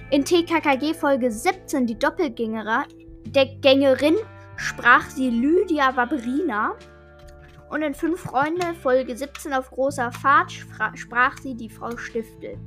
[0.09, 4.17] In TKKG Folge 17 die Doppelgängerin
[4.57, 6.75] sprach sie Lydia Waberina.
[7.71, 12.57] Und in Fünf Freunde Folge 17 auf großer Fahrt spra- sprach sie die Frau Stiftel.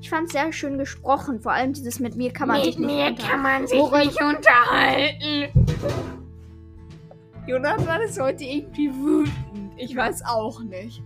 [0.00, 2.88] Ich fand es sehr schön gesprochen, vor allem dieses mit mir kann man sich Mit
[2.88, 3.30] nicht mir unterhalten.
[3.30, 5.68] kann man sich Worin- nicht unterhalten.
[7.46, 9.72] Jonathan ist heute irgendwie wütend.
[9.76, 11.02] Ich weiß auch nicht.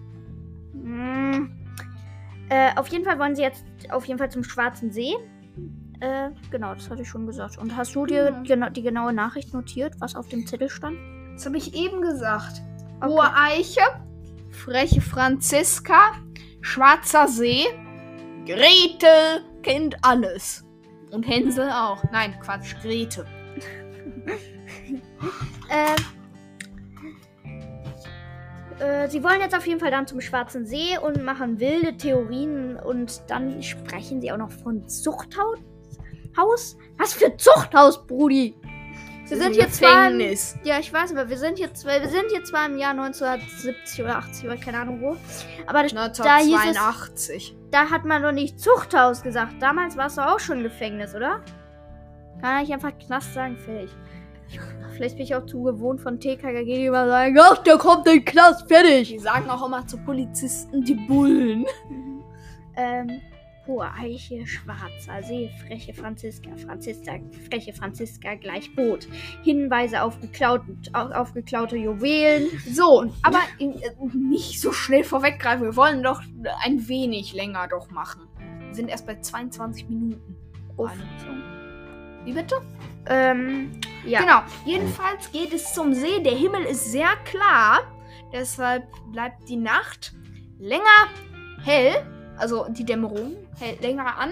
[0.72, 1.46] Mm.
[2.48, 5.14] Äh, auf jeden Fall wollen sie jetzt auf jeden Fall zum Schwarzen See.
[6.00, 7.58] Äh, genau, das hatte ich schon gesagt.
[7.58, 8.42] Und hast du dir Mhm.
[8.44, 10.96] gena die genaue Nachricht notiert, was auf dem Zettel stand?
[11.34, 12.62] Das habe ich eben gesagt.
[13.02, 13.10] Okay.
[13.10, 13.80] Hohe Eiche,
[14.50, 16.12] freche Franziska,
[16.60, 17.64] Schwarzer See,
[18.46, 20.64] Grete kennt alles.
[21.10, 22.02] Und Hänsel auch.
[22.12, 23.26] Nein, Quatsch, Grete.
[25.70, 25.94] Äh,
[28.82, 32.76] äh, sie wollen jetzt auf jeden Fall dann zum Schwarzen See und machen wilde Theorien
[32.76, 35.58] und dann sprechen sie auch noch von Zuchthaus.
[36.36, 36.76] Haus?
[36.98, 38.54] Was für Zuchthaus, Brudi?
[39.32, 40.56] Wir sind hier zwar im, Gefängnis.
[40.62, 44.18] Ja, ich weiß, aber wir sind jetzt, wir sind jetzt zwar im Jahr 1970 oder
[44.18, 45.16] 80 oder keine Ahnung wo.
[45.66, 47.56] Aber das, da hieß es, 1982.
[47.70, 49.54] da hat man doch nicht Zuchthaus gesagt.
[49.60, 51.40] Damals war es doch auch schon Gefängnis, oder?
[52.42, 53.90] Kann ich einfach Knast sagen, fertig.
[54.92, 58.16] Vielleicht bin ich auch zu gewohnt von TKKG, die immer sagen, ach, der kommt in
[58.18, 59.08] den Knast, fertig.
[59.08, 61.64] Die sagen auch immer zu Polizisten die Bullen.
[62.76, 63.22] ähm,
[63.66, 67.12] Hohe Eiche, Schwarzer See, freche Franziska, Franziska,
[67.48, 69.06] freche Franziska gleich Boot.
[69.44, 72.48] Hinweise auf, geklaut, auf, auf geklaute Juwelen.
[72.68, 73.70] So, aber äh,
[74.14, 75.62] nicht so schnell vorweggreifen.
[75.62, 76.20] Wir wollen doch
[76.64, 78.22] ein wenig länger doch machen.
[78.66, 80.36] Wir sind erst bei 22 Minuten.
[80.76, 80.90] Uff.
[82.24, 82.56] Wie bitte?
[83.06, 83.72] Ähm,
[84.04, 84.20] ja.
[84.20, 84.40] Genau.
[84.64, 86.20] Jedenfalls geht es zum See.
[86.20, 87.80] Der Himmel ist sehr klar.
[88.32, 90.14] Deshalb bleibt die Nacht
[90.58, 90.82] länger
[91.64, 92.06] hell.
[92.38, 94.30] Also die Dämmerung hält länger an.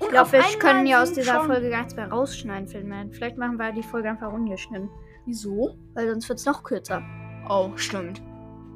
[0.00, 3.12] Und Ich glaube, wir können ja aus dieser Folge gar nichts mehr rausschneiden, Filmman.
[3.12, 4.90] Vielleicht machen wir die Folge einfach ungeschnitten.
[5.26, 5.76] Wieso?
[5.94, 7.02] Weil sonst wird es noch kürzer.
[7.48, 8.20] Oh, stimmt.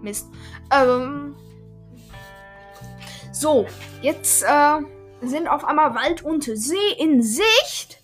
[0.03, 0.29] Mist.
[0.73, 1.35] Ähm.
[3.33, 3.67] So,
[4.01, 4.81] jetzt äh,
[5.21, 8.03] sind auf einmal Wald und See in Sicht.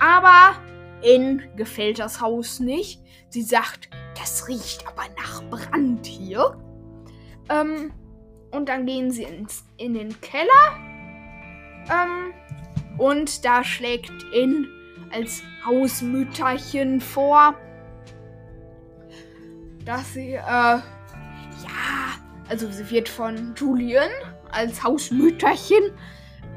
[0.00, 0.56] Aber
[1.02, 3.00] in gefällt das Haus nicht.
[3.28, 3.88] Sie sagt,
[4.18, 6.58] das riecht aber nach Brand hier.
[7.48, 7.92] Ähm,
[8.52, 10.78] und dann gehen sie ins, in den Keller.
[11.90, 12.32] Ähm,
[12.98, 14.68] und da schlägt In
[15.12, 17.54] als Hausmütterchen vor,
[19.84, 20.82] dass sie, äh, ja,
[22.48, 24.10] also sie wird von Julian
[24.50, 25.92] als Hausmütterchen,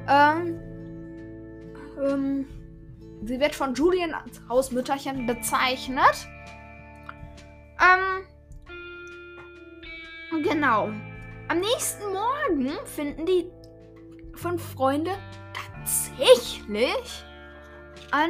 [0.08, 0.60] ähm,
[2.02, 2.48] ähm,
[3.24, 6.28] sie wird von Julian als Hausmütterchen bezeichnet.
[7.82, 8.26] Ähm,
[10.44, 10.92] genau.
[11.48, 13.52] Am nächsten Morgen finden die
[14.34, 15.12] fünf Freunde
[15.54, 16.64] tatsächlich
[18.12, 18.30] an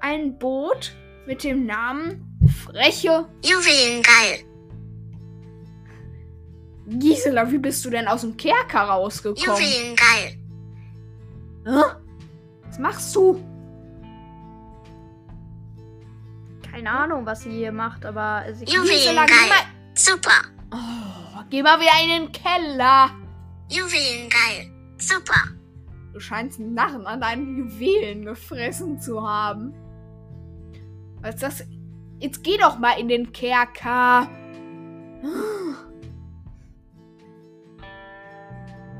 [0.00, 0.94] ein Boot
[1.26, 4.44] mit dem Namen Freche Juwelengeil.
[6.88, 9.44] Gisela, wie bist du denn aus dem Kerker rausgekommen?
[9.44, 10.38] Juwelengeil.
[11.64, 11.82] Hä?
[12.64, 13.42] Was machst du?
[16.70, 19.48] Keine Ahnung, was sie hier macht, aber sie Gisela, Juwelengeil.
[19.48, 20.42] mal, Super.
[20.72, 23.10] oh, geh mal wieder in den Keller.
[23.68, 24.70] Juwelengeil.
[24.98, 25.40] Super.
[26.12, 29.74] Du scheinst einen Narren an deinen Juwelen gefressen zu haben.
[31.20, 31.64] Was ist das?
[32.18, 34.28] Jetzt geh doch mal in den Kerker.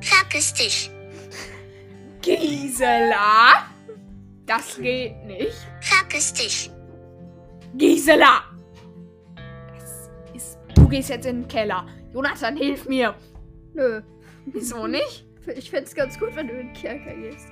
[0.01, 0.91] Verpiss dich.
[2.21, 3.67] Gisela?
[4.45, 5.57] Das geht nicht.
[5.81, 6.71] Verpiss dich.
[7.75, 8.43] Gisela!
[10.75, 11.87] Du gehst jetzt in den Keller.
[12.17, 13.15] Jonathan, hilf mir.
[13.75, 14.01] Nö.
[14.47, 15.27] Wieso nicht?
[15.55, 17.49] Ich find's ganz gut, wenn du in den Kerker gehst.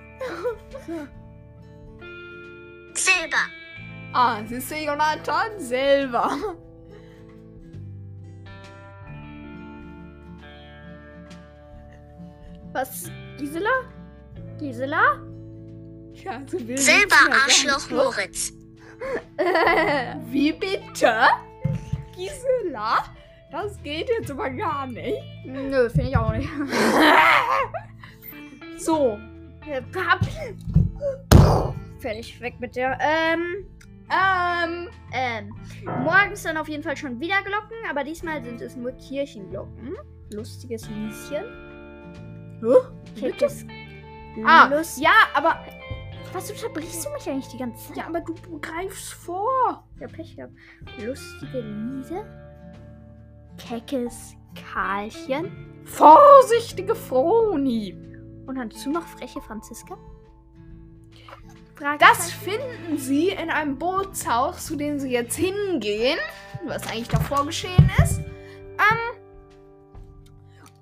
[2.94, 3.37] Selber.
[4.14, 6.57] Ah, siehst du, Jonathan selber.
[12.72, 13.11] Was?
[13.37, 13.68] Gisela?
[14.59, 15.20] Gisela?
[16.14, 17.90] Ja, du willst Selber nichts mehr Arschloch.
[17.90, 18.55] Moritz.
[20.31, 21.12] Wie bitte?
[22.16, 23.13] Gisela?
[23.54, 25.22] Das geht jetzt aber gar nicht.
[25.44, 26.48] Nö, finde ich auch nicht.
[28.76, 29.16] So,
[32.00, 32.98] Fertig, weg mit der.
[33.00, 33.64] Ähm,
[34.10, 35.54] ähm, ähm.
[36.02, 39.94] Morgens dann auf jeden Fall schon wieder Glocken, aber diesmal sind es nur Kirchenglocken.
[40.32, 41.44] Lustiges Lieschen.
[43.18, 43.64] Keckes.
[44.44, 45.00] ah, Lust.
[45.00, 45.64] ja, aber,
[46.32, 47.98] Was unterbrichst du mich eigentlich die ganze Zeit?
[47.98, 49.86] ja, aber du greifst vor.
[50.00, 50.52] Ja, Pech gehabt.
[50.98, 52.43] Lustige Liese.
[53.58, 55.82] Keckes Karlchen.
[55.84, 57.96] Vorsichtige Froni.
[58.46, 59.96] Und dazu noch freche Franziska.
[61.98, 66.18] Das finden sie in einem Bootshaus, zu dem sie jetzt hingehen.
[66.66, 68.20] Was eigentlich davor geschehen ist.
[68.20, 69.20] Ähm,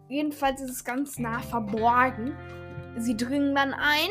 [0.09, 2.37] jedenfalls ist es ganz nah verborgen.
[2.97, 4.11] Sie dringen dann ein.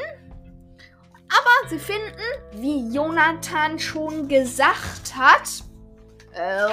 [1.29, 2.11] Aber sie finden,
[2.55, 5.63] wie Jonathan schon gesagt hat,
[6.33, 6.67] äh,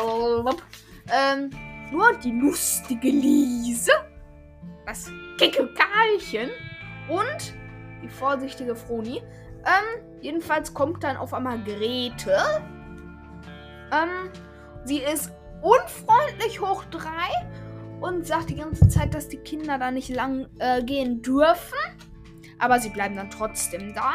[1.12, 1.50] ähm,
[1.90, 3.92] nur die lustige Liese,
[4.86, 6.50] das kecke Karlchen
[7.08, 7.54] und
[8.02, 9.22] die vorsichtige Froni.
[9.64, 12.36] Ähm, jedenfalls kommt dann auf einmal Grete.
[13.92, 14.30] Ähm,
[14.84, 17.28] sie ist unfreundlich hoch drei
[18.00, 21.78] und sagt die ganze Zeit, dass die Kinder da nicht lang äh, gehen dürfen.
[22.58, 24.14] Aber sie bleiben dann trotzdem da.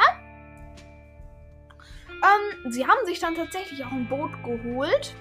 [2.24, 5.16] Ähm, sie haben sich dann tatsächlich auch ein Boot geholt.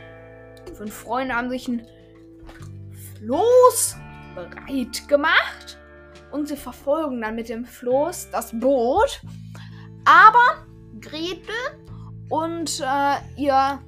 [0.74, 1.86] Fünf Freunde haben sich ein
[3.22, 3.96] Floß
[4.34, 5.78] bereit gemacht.
[6.30, 9.20] Und sie verfolgen dann mit dem Floß das Boot.
[10.04, 10.66] Aber
[11.00, 11.54] Gretel
[12.28, 13.80] und äh, ihr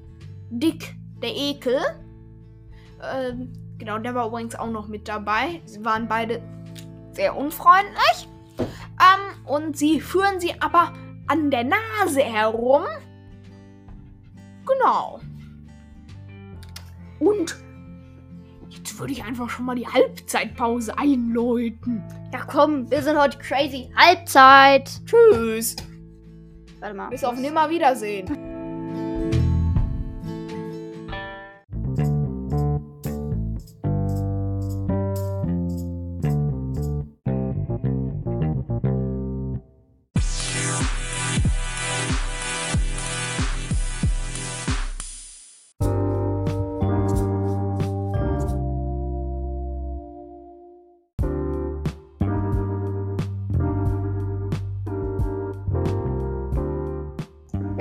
[0.51, 1.81] Dick, der Ekel,
[3.03, 5.63] ähm, genau, der war übrigens auch noch mit dabei.
[5.65, 6.43] Sie waren beide
[7.13, 8.29] sehr unfreundlich.
[8.59, 10.93] Ähm, und sie führen sie aber
[11.27, 12.85] an der Nase herum.
[14.67, 15.21] Genau.
[17.19, 17.64] Und
[18.95, 22.01] jetzt würde ich einfach schon mal die Halbzeitpause einläuten.
[22.33, 23.91] Ja, komm, wir sind heute crazy.
[23.97, 24.89] Halbzeit.
[25.05, 25.75] Tschüss.
[26.79, 27.09] Warte mal.
[27.09, 28.54] Bis auf Nimmerwiedersehen.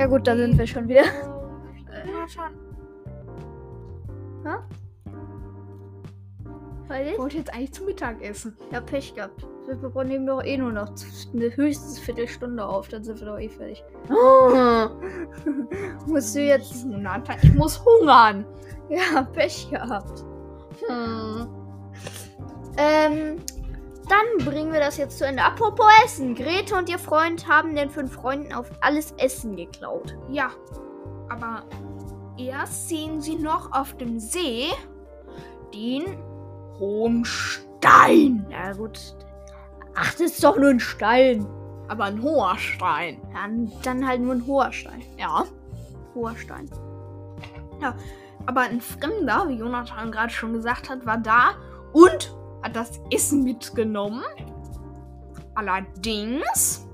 [0.03, 1.03] Ja gut, da sind wir schon wieder.
[1.05, 2.43] Ja, schon.
[6.89, 8.57] Weil Ich wollte jetzt eigentlich zum Mittagessen.
[8.69, 9.47] Ja, Pech gehabt.
[9.65, 10.89] Wir nehmen doch eh nur noch
[11.33, 13.81] eine höchstens Viertelstunde auf, dann sind wir doch eh fertig.
[16.05, 16.85] Musst du jetzt.
[17.41, 18.43] Ich muss hungern.
[18.89, 20.25] Ja, Pech gehabt.
[20.85, 21.47] Hm.
[22.75, 23.37] Ähm,
[24.09, 25.43] dann bringen wir das jetzt zu Ende.
[25.43, 26.35] Apropos Essen.
[26.35, 30.17] Grete und ihr Freund haben den fünf Freunden auf alles Essen geklaut.
[30.29, 30.51] Ja,
[31.29, 31.63] aber
[32.37, 34.67] erst sehen sie noch auf dem See
[35.73, 36.17] den
[36.79, 38.45] hohen Stein.
[38.49, 38.99] Ja, gut.
[39.95, 41.45] Ach, das ist doch nur ein Stein.
[41.87, 43.21] Aber ein hoher Stein.
[43.33, 43.47] Ja,
[43.83, 45.03] dann halt nur ein hoher Stein.
[45.17, 45.45] Ja.
[46.15, 46.69] Hoher Stein.
[48.45, 51.55] Aber ein Fremder, wie Jonathan gerade schon gesagt hat, war da
[51.91, 52.33] und
[52.71, 54.23] das Essen mitgenommen.
[55.55, 56.87] Allerdings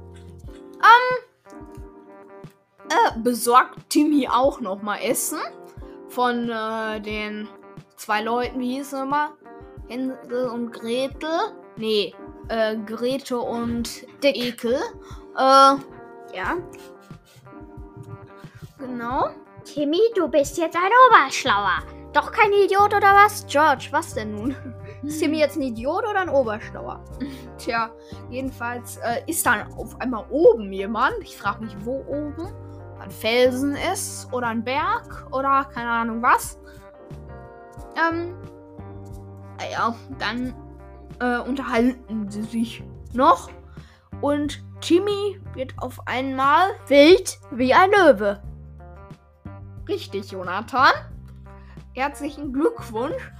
[0.75, 1.17] ähm,
[2.89, 5.39] äh, besorgt Timmy auch noch mal Essen
[6.09, 7.47] von äh, den
[7.95, 9.31] zwei Leuten, wie hieß es immer?
[9.87, 11.53] Hänsel und Gretel.
[11.77, 12.13] Nee,
[12.49, 14.35] äh, Grete und Dick.
[14.35, 14.79] Ekel.
[15.37, 15.75] Äh,
[16.35, 16.57] Ja.
[18.77, 19.29] Genau.
[19.65, 21.79] Timmy, du bist jetzt ein Oberschlauer.
[22.13, 23.45] Doch kein Idiot oder was?
[23.47, 24.55] George, was denn nun?
[25.03, 27.03] Ist Timmy jetzt ein Idiot oder ein Oberschlauer?
[27.57, 27.91] Tja,
[28.29, 31.15] jedenfalls äh, ist dann auf einmal oben jemand.
[31.21, 32.47] Ich frage mich, wo oben?
[32.95, 36.59] Ob Ein Felsen ist oder ein Berg oder keine Ahnung was.
[37.95, 38.35] Ähm,
[39.57, 40.53] naja, dann
[41.19, 42.83] äh, unterhalten sie sich
[43.13, 43.49] noch
[44.21, 48.41] und Timmy wird auf einmal Wild wie ein Löwe.
[49.87, 50.91] richtig, Jonathan.
[51.93, 53.31] Herzlichen Glückwunsch.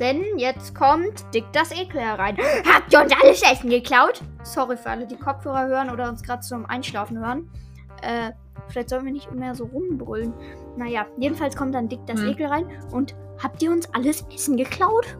[0.00, 2.36] Denn jetzt kommt Dick das Ekel herein.
[2.74, 4.20] Habt ihr uns alles Essen geklaut?
[4.42, 7.50] Sorry für alle, die Kopfhörer hören oder uns gerade zum Einschlafen hören.
[8.02, 8.32] Äh,
[8.68, 10.34] vielleicht sollen wir nicht mehr so rumbrüllen.
[10.76, 12.28] Naja, jedenfalls kommt dann Dick das Hm.
[12.28, 12.66] Ekel rein.
[12.92, 15.16] Und habt ihr uns alles Essen geklaut?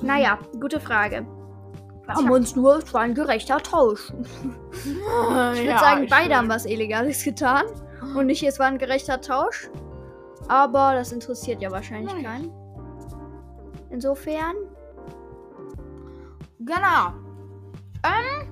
[0.00, 1.26] Naja, gute Frage.
[2.06, 4.12] Wir haben uns nur, es war ein gerechter Tausch.
[4.84, 4.94] Ich
[5.64, 7.64] würde sagen, beide haben was Illegales getan.
[8.14, 9.68] Und nicht, es war ein gerechter Tausch.
[10.48, 12.22] Aber das interessiert ja wahrscheinlich Nein.
[12.24, 12.52] keinen.
[13.96, 14.54] Insofern,
[16.58, 17.14] Genau.
[18.04, 18.46] Ähm,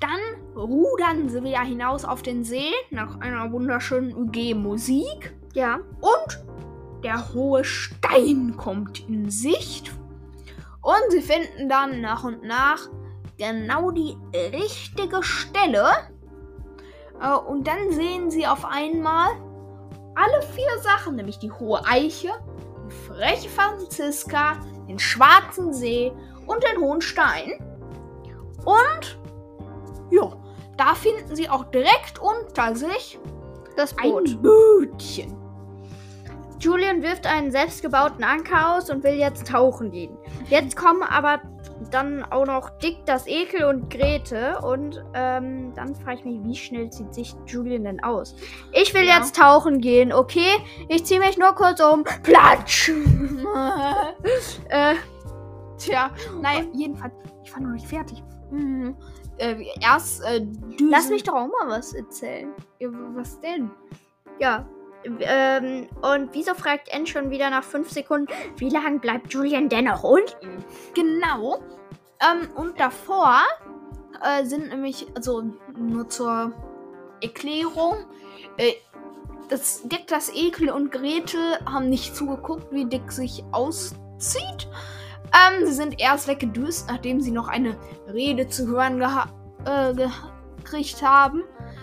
[0.00, 5.34] dann rudern sie wieder hinaus auf den See nach einer wunderschönen UG-Musik.
[5.52, 5.80] ja.
[6.00, 6.44] Und
[7.04, 9.92] der hohe Stein kommt in Sicht.
[10.80, 12.88] Und sie finden dann nach und nach
[13.36, 15.90] genau die richtige Stelle.
[17.20, 19.28] Äh, und dann sehen sie auf einmal
[20.14, 22.30] alle vier Sachen, nämlich die hohe Eiche,
[22.90, 26.12] freche Franziska, den schwarzen See
[26.46, 27.52] und den hohen Stein.
[28.64, 29.18] Und
[30.10, 30.32] ja,
[30.76, 33.18] da finden sie auch direkt unter sich
[33.76, 34.28] Das Boot.
[34.28, 35.36] ein Bötchen.
[36.58, 40.16] Julian wirft einen selbstgebauten Anker aus und will jetzt tauchen gehen.
[40.50, 41.40] Jetzt kommen aber
[41.90, 44.58] dann auch noch Dick, das Ekel und Grete.
[44.62, 48.34] Und ähm, dann frage ich mich, wie schnell zieht sich Julian denn aus?
[48.72, 49.18] Ich will Ja.
[49.18, 50.50] jetzt tauchen gehen, okay?
[50.88, 52.04] Ich ziehe mich nur kurz um.
[52.22, 52.90] Platsch!
[54.68, 54.94] äh,
[55.78, 56.10] Tja,
[56.42, 58.22] naja, jedenfalls, ich war noch nicht fertig.
[58.50, 58.94] Mhm.
[59.38, 60.44] Äh, erst äh,
[60.90, 62.52] lass mich doch auch mal was erzählen.
[62.78, 63.70] Ja, Was denn?
[64.38, 64.66] Ja.
[65.04, 69.86] Ähm, und wieso fragt Anne schon wieder nach fünf Sekunden, wie lange bleibt Julian denn
[69.86, 70.64] noch unten?
[70.94, 71.62] Genau.
[72.20, 73.40] Ähm, und davor
[74.22, 75.42] äh, sind nämlich, also
[75.76, 76.52] nur zur
[77.22, 78.04] Erklärung,
[78.58, 78.74] äh,
[79.48, 84.68] das Dick, das Ekel und Gretel haben nicht zugeguckt, wie Dick sich auszieht.
[85.32, 87.76] Ähm, sie sind erst weggedüst, nachdem sie noch eine
[88.12, 89.28] Rede zu hören geha
[89.64, 89.94] äh,
[90.56, 91.42] gekriegt haben,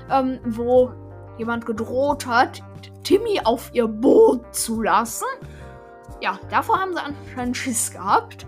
[0.10, 0.92] ähm, wo
[1.38, 2.64] jemand gedroht hat,
[3.04, 5.26] Timmy auf ihr Boot zu lassen.
[6.22, 8.48] Ja, davor haben sie anscheinend Schiss gehabt.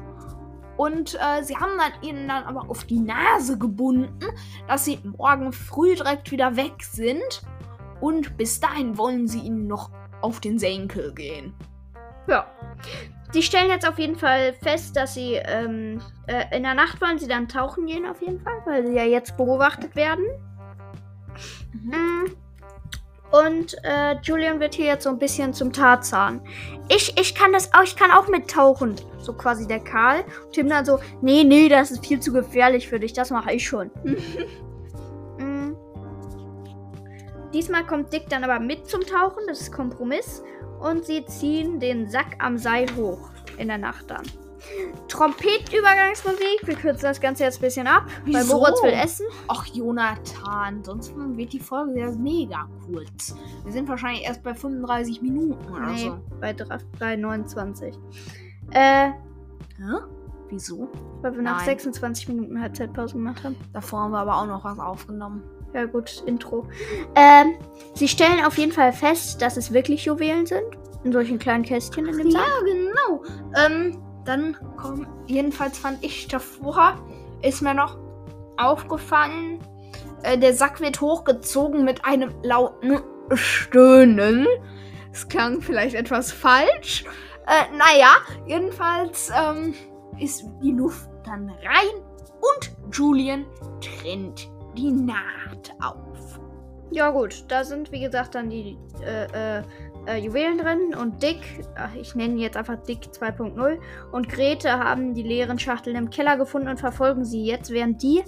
[0.78, 4.26] Und äh, sie haben dann ihnen dann aber auf die Nase gebunden,
[4.68, 7.42] dass sie morgen früh direkt wieder weg sind.
[8.00, 11.54] Und bis dahin wollen sie ihnen noch auf den Senkel gehen.
[12.28, 12.46] Ja.
[13.32, 17.20] Sie stellen jetzt auf jeden Fall fest, dass sie ähm, äh, in der Nacht wollen
[17.20, 20.26] sie dann tauchen gehen auf jeden Fall, weil sie ja jetzt beobachtet werden.
[21.74, 22.32] Mm.
[23.32, 26.42] Und äh, Julian wird hier jetzt so ein bisschen zum Tarzan.
[26.88, 28.96] Ich, ich kann das auch, ich kann auch mittauchen.
[29.20, 30.24] So quasi der Karl.
[30.46, 33.54] Und Tim dann so, nee, nee, das ist viel zu gefährlich für dich, das mache
[33.54, 33.92] ich schon.
[35.42, 35.74] Mm.
[37.54, 40.44] Diesmal kommt Dick dann aber mit zum Tauchen, das ist Kompromiss.
[40.82, 44.24] Und sie ziehen den Sack am Seil hoch in der Nacht dann.
[45.08, 46.62] Trompetenübergangsmusik.
[46.66, 48.58] Wir kürzen das Ganze jetzt ein bisschen ab, weil Wieso?
[48.58, 49.26] Moritz will essen.
[49.48, 53.36] Ach, Jonathan, sonst wird die Folge ja mega kurz.
[53.64, 56.20] Wir sind wahrscheinlich erst bei 35 Minuten oder Nee, so.
[56.40, 57.96] bei, drei- bei 29.
[58.72, 59.14] Äh, Hä?
[60.50, 60.90] Wieso?
[61.22, 61.66] weil wir nach Nein.
[61.66, 63.56] 26 Minuten Halbzeitpause gemacht haben.
[63.74, 65.44] Davor haben wir aber auch noch was aufgenommen.
[65.74, 66.66] Ja gut, Intro.
[67.14, 67.54] Ähm,
[67.94, 70.64] sie stellen auf jeden Fall fest, dass es wirklich Juwelen sind.
[71.04, 72.66] In solchen kleinen Kästchen in dem Ja, Sack.
[72.66, 73.24] genau.
[73.64, 76.98] Ähm, dann komm, jedenfalls fand ich davor,
[77.42, 77.98] ist mir noch
[78.58, 79.60] aufgefallen,
[80.24, 83.00] äh, der Sack wird hochgezogen mit einem lauten
[83.34, 84.48] Stöhnen.
[85.12, 87.06] Es klang vielleicht etwas falsch.
[87.48, 88.12] Äh, naja,
[88.46, 89.74] jedenfalls ähm,
[90.20, 93.46] ist die Luft dann rein und Julian
[93.82, 96.40] trennt die Naht auf.
[96.92, 99.64] Ja gut, da sind wie gesagt dann die äh, äh,
[100.06, 101.42] äh, Juwelen drin und Dick,
[101.76, 103.80] ach, ich nenne ihn jetzt einfach Dick 2.0
[104.12, 108.24] und Grete haben die leeren Schachteln im Keller gefunden und verfolgen sie jetzt, während die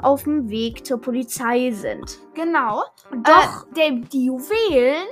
[0.00, 2.18] auf dem Weg zur Polizei sind.
[2.34, 2.84] Genau.
[3.10, 3.66] Doch.
[3.66, 5.06] Äh, der, die Juwelen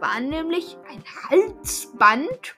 [0.00, 2.56] waren nämlich ein Halsband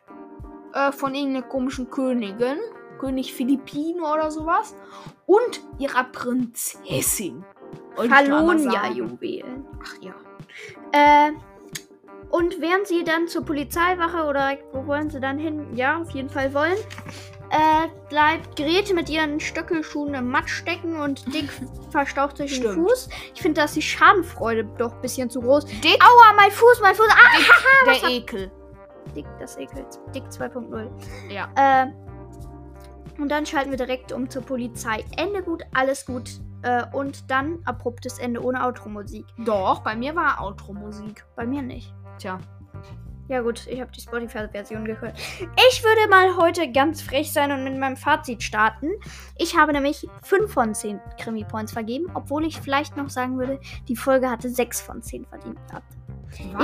[0.73, 2.59] äh, von irgendeiner komischen Königin.
[2.99, 4.75] König Philippine oder sowas.
[5.27, 7.45] Und ihrer Prinzessin.
[7.97, 9.67] Halonia-Juwelen.
[9.83, 10.15] Ach ja.
[10.93, 11.33] Äh,
[12.31, 15.75] und während sie dann zur Polizeiwache oder wo wollen sie dann hin?
[15.75, 16.77] Ja, auf jeden Fall wollen.
[17.51, 21.49] Äh, bleibt Grete mit ihren Stöckelschuhen im Matsch stecken und Dick
[21.91, 22.75] verstaucht sich den.
[22.75, 23.09] Fuß.
[23.35, 25.65] Ich finde, da ist die Schadenfreude doch ein bisschen zu groß.
[25.65, 27.09] Dick, Aua, mein Fuß, mein Fuß.
[27.11, 28.51] Ah, der Ekel.
[29.17, 29.99] Dick, das ekelt.
[30.15, 30.89] Dick 2.0.
[31.31, 31.49] Ja.
[31.57, 31.87] Äh,
[33.19, 35.05] und dann schalten wir direkt um zur Polizei.
[35.17, 36.31] Ende gut, alles gut.
[36.63, 39.25] Äh, und dann abruptes Ende ohne Outro-Musik.
[39.39, 41.25] Doch, bei mir war Outro-Musik.
[41.37, 41.95] Bei mir nicht.
[42.19, 42.39] Tja.
[43.29, 45.19] Ja gut, ich habe die Spotify-Version gehört.
[45.71, 48.89] Ich würde mal heute ganz frech sein und mit meinem Fazit starten.
[49.37, 53.97] Ich habe nämlich 5 von 10 Krimi-Points vergeben, obwohl ich vielleicht noch sagen würde, die
[53.97, 55.93] Folge hatte 6 von 10 verdient gehabt.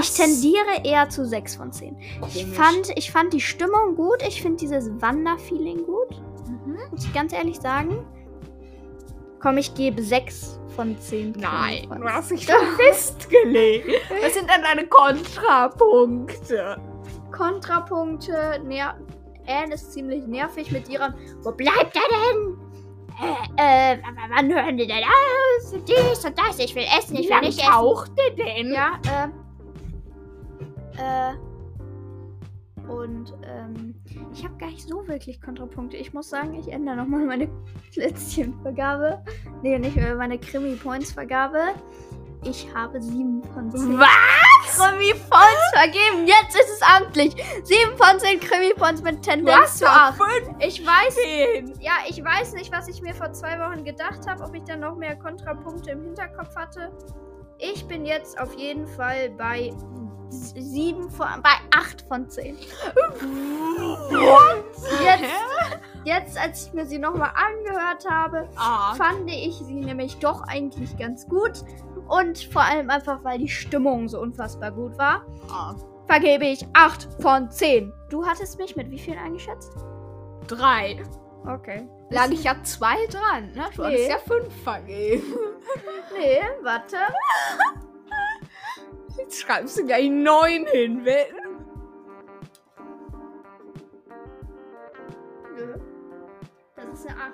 [0.01, 1.99] Ich tendiere eher zu 6 von 10.
[2.29, 6.79] Ich fand, ich fand die Stimmung gut, ich finde dieses Wanderfeeling gut, Mhm.
[6.91, 8.07] muss ich ganz ehrlich sagen.
[9.45, 11.33] Komm, ich gebe 6 von 10.
[11.33, 13.87] Nein, du hast dich doch festgelegt.
[14.23, 16.79] Was sind denn deine Kontrapunkte?
[17.31, 18.59] Kontrapunkte.
[18.65, 18.97] Ner
[19.47, 22.57] Anne ist ziemlich nervig mit ihrem Wo bleibt er denn?
[23.59, 23.99] Äh, äh,
[24.35, 25.75] wann hören die denn aus?
[25.87, 26.59] Dies und das.
[26.59, 27.71] Ich will essen, ich Wie will lange nicht essen.
[27.71, 28.73] taucht der denn?
[28.73, 28.99] Ja,
[30.97, 31.33] äh.
[31.33, 31.35] Äh.
[32.89, 33.95] Und, ähm,
[34.33, 35.97] ich habe gar nicht so wirklich Kontrapunkte.
[35.97, 37.49] Ich muss sagen, ich ändere nochmal meine
[37.93, 39.23] Plätzchenvergabe.
[39.63, 41.75] Nee, nicht äh, meine Krimi-Points-Vergabe.
[42.43, 43.99] Ich habe 7 von 10.
[43.99, 44.09] Was?
[44.77, 46.27] Krimi-Points vergeben.
[46.27, 47.35] Jetzt ist es amtlich.
[47.63, 50.17] 7 von 10 Krimi-Points mit Tendenz zu doch 8.
[50.17, 50.57] fünf.
[50.59, 51.73] Ich weiß, Zehn.
[51.81, 54.81] ja, ich weiß nicht, was ich mir vor zwei Wochen gedacht habe, ob ich dann
[54.81, 56.93] noch mehr Kontrapunkte im Hinterkopf hatte.
[57.59, 59.73] Ich bin jetzt auf jeden Fall bei
[60.35, 62.57] 7 von, bei 8 von 10.
[65.03, 65.33] Jetzt,
[66.05, 68.95] jetzt, als ich mir sie nochmal angehört habe, Ah.
[68.95, 71.65] fand ich sie nämlich doch eigentlich ganz gut.
[72.09, 75.75] Und vor allem einfach, weil die Stimmung so unfassbar gut war, ah.
[76.07, 77.93] vergebe ich 8 von 10.
[78.11, 79.73] Du hattest mich mit wie viel eingeschätzt?
[80.47, 81.03] Drei.
[81.47, 81.89] Okay.
[82.11, 83.65] Lag ich ja zwei dran, ne?
[83.75, 83.89] Du Nee.
[83.89, 85.23] hattest ja fünf vergeben.
[86.17, 86.97] Nee, warte.
[89.17, 91.37] Jetzt schreibst du gleich neun hin, wetten?
[95.57, 95.75] Nö.
[96.77, 97.33] Das ist eine 8.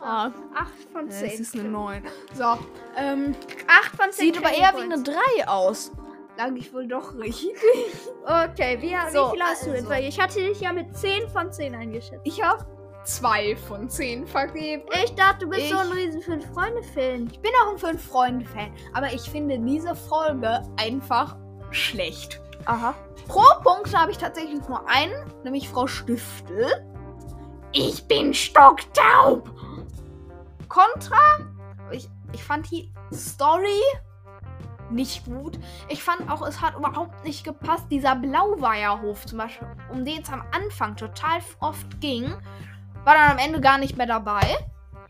[0.00, 1.30] Ah, 8 von 10.
[1.30, 2.02] das ist eine neun.
[2.34, 2.58] So,
[2.96, 3.34] ähm,
[3.68, 4.12] 8 von 10.
[4.12, 5.04] sieht aber eher wie eine Krimi-Points.
[5.36, 5.92] drei aus.
[6.38, 7.54] Lag ich wohl doch richtig.
[8.24, 9.74] Okay, wie, So, wie viel hast du also.
[9.74, 9.88] jetzt?
[9.88, 12.22] Weil ich hatte dich ja mit 10 von 10 eingeschätzt.
[12.24, 12.64] Ich habe
[13.04, 14.84] zwei von zehn vergeben.
[15.04, 17.28] Ich dachte, du bist Ich- so ein riesen Fünf-Freunde-Fan.
[17.32, 21.36] Ich bin auch ein Fünf-Freunde-Fan, aber ich finde diese Folge einfach
[21.70, 22.40] schlecht.
[22.66, 22.94] Aha.
[23.28, 26.66] Pro Punkt habe ich tatsächlich nur einen, nämlich Frau Stiftel.
[27.72, 29.50] Ich bin stocktaub.
[30.68, 31.38] Kontra,
[31.90, 33.80] ich, ich fand die Story
[34.90, 35.58] nicht gut.
[35.88, 37.86] Ich fand auch, es hat überhaupt nicht gepasst.
[37.90, 42.34] Dieser Blauweierhof zum Beispiel, um den es am Anfang total oft ging,
[43.04, 44.42] war dann am Ende gar nicht mehr dabei.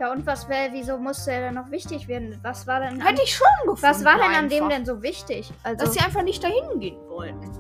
[0.01, 2.39] Ja, und was wäre, wieso musste er denn noch wichtig werden?
[2.43, 3.83] Was war denn, an, Hätte ich schon gefunden.
[3.83, 4.69] was war denn an dem einfach.
[4.77, 5.53] denn so wichtig?
[5.63, 7.51] Also, dass sie einfach nicht dahin gehen wollten.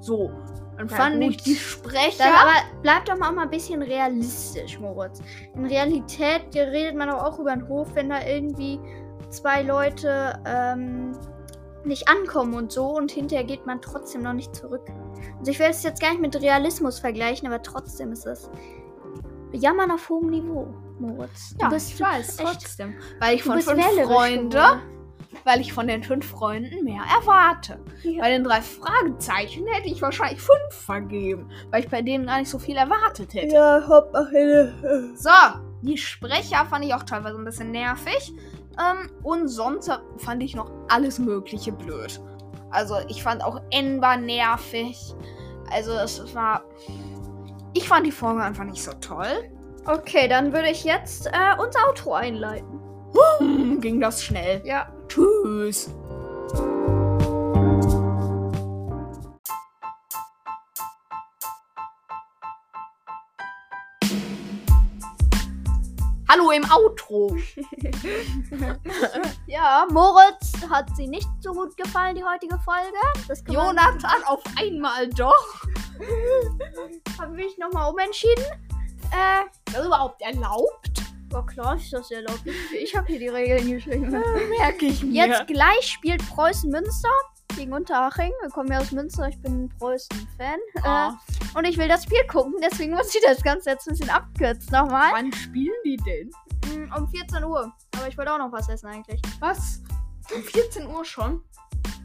[0.00, 0.30] So,
[0.76, 1.30] dann Ja, fand gut.
[1.30, 2.24] ich die Sprecher.
[2.24, 2.52] Dann aber
[2.82, 5.20] bleib doch mal auch mal ein bisschen realistisch, Moritz.
[5.54, 8.78] In Realität redet man doch auch über einen Hof, wenn da irgendwie
[9.30, 11.12] zwei Leute ähm,
[11.84, 14.82] nicht ankommen und so und hinterher geht man trotzdem noch nicht zurück.
[15.38, 18.50] Also ich will es jetzt gar nicht mit Realismus vergleichen, aber trotzdem ist es
[19.52, 20.66] Jammern auf hohem Niveau,
[20.98, 21.54] Moritz.
[21.60, 22.94] ja, du bist ich weiß, echt, trotzdem.
[23.20, 24.80] Weil ich von fünf Freunde,
[25.44, 27.80] weil ich von den fünf Freunden mehr erwarte.
[28.02, 28.22] Ja.
[28.22, 32.48] Bei den drei Fragezeichen hätte ich wahrscheinlich fünf vergeben, weil ich bei denen gar nicht
[32.50, 33.54] so viel erwartet hätte.
[33.54, 34.70] Ja, hopp, ach, äh,
[35.14, 35.30] So,
[35.82, 38.32] die Sprecher fand ich auch teilweise ein bisschen nervig.
[38.78, 42.20] Ähm, und sonst fand ich noch alles Mögliche blöd.
[42.70, 43.60] Also, ich fand auch
[44.00, 45.14] war nervig.
[45.70, 46.64] Also, es war.
[47.74, 49.50] Ich fand die Folge einfach nicht so toll.
[49.86, 52.80] Okay, dann würde ich jetzt äh, unser Outro einleiten.
[53.38, 54.62] Hm, ging das schnell.
[54.64, 54.92] Ja.
[55.08, 55.90] Tschüss.
[66.32, 67.36] Hallo im Outro.
[69.46, 72.96] Ja, Moritz hat sie nicht so gut gefallen, die heutige Folge.
[73.28, 75.62] Das kann man- Jonathan auf einmal doch.
[77.20, 78.44] Habe ich nochmal umentschieden.
[79.10, 80.90] Äh, Das ist überhaupt erlaubt?
[81.34, 82.40] oh klar, ist das erlaubt.
[82.46, 84.10] Ich, ich habe hier die Regeln geschrieben.
[84.58, 85.26] Merke ich mir.
[85.26, 87.08] Jetzt gleich spielt Preußen Münster
[87.56, 88.32] gegen Unterhaching.
[88.40, 90.58] Wir kommen ja aus Münster, ich bin ein Preußen-Fan.
[90.84, 91.10] Ah,
[91.54, 94.10] Äh, und ich will das Spiel gucken, deswegen muss ich das Ganze jetzt ein bisschen
[94.10, 95.12] abkürzen nochmal.
[95.12, 96.30] wann spielen die denn?
[96.86, 97.72] Mm, Um 14 Uhr.
[97.96, 99.20] Aber ich wollte auch noch was essen eigentlich.
[99.40, 99.82] Was?
[100.34, 101.42] Um 14 Uhr schon?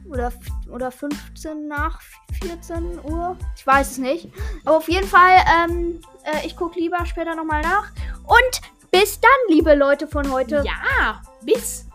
[0.08, 0.32] Oder,
[0.70, 2.00] oder 15 nach
[2.42, 3.36] 14 Uhr.
[3.56, 4.30] Ich weiß es nicht.
[4.64, 5.38] Aber auf jeden Fall,
[5.68, 7.90] ähm, äh, ich gucke lieber später nochmal nach.
[8.24, 10.62] Und bis dann, liebe Leute von heute.
[10.64, 11.86] Ja, bis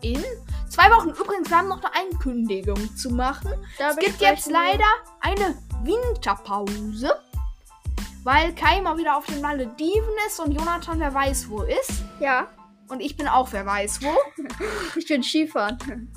[0.00, 0.22] in
[0.78, 1.08] zwei Wochen.
[1.10, 3.50] Übrigens, wir haben noch eine Ankündigung zu machen.
[3.78, 4.84] Da Es gibt jetzt leider
[5.20, 7.12] eine Winterpause,
[8.22, 12.04] weil Kai mal wieder auf den Malediven ist und Jonathan wer weiß wo ist.
[12.20, 12.46] Ja,
[12.88, 14.14] Und ich bin auch wer weiß wo.
[14.96, 15.78] ich bin Skifahren.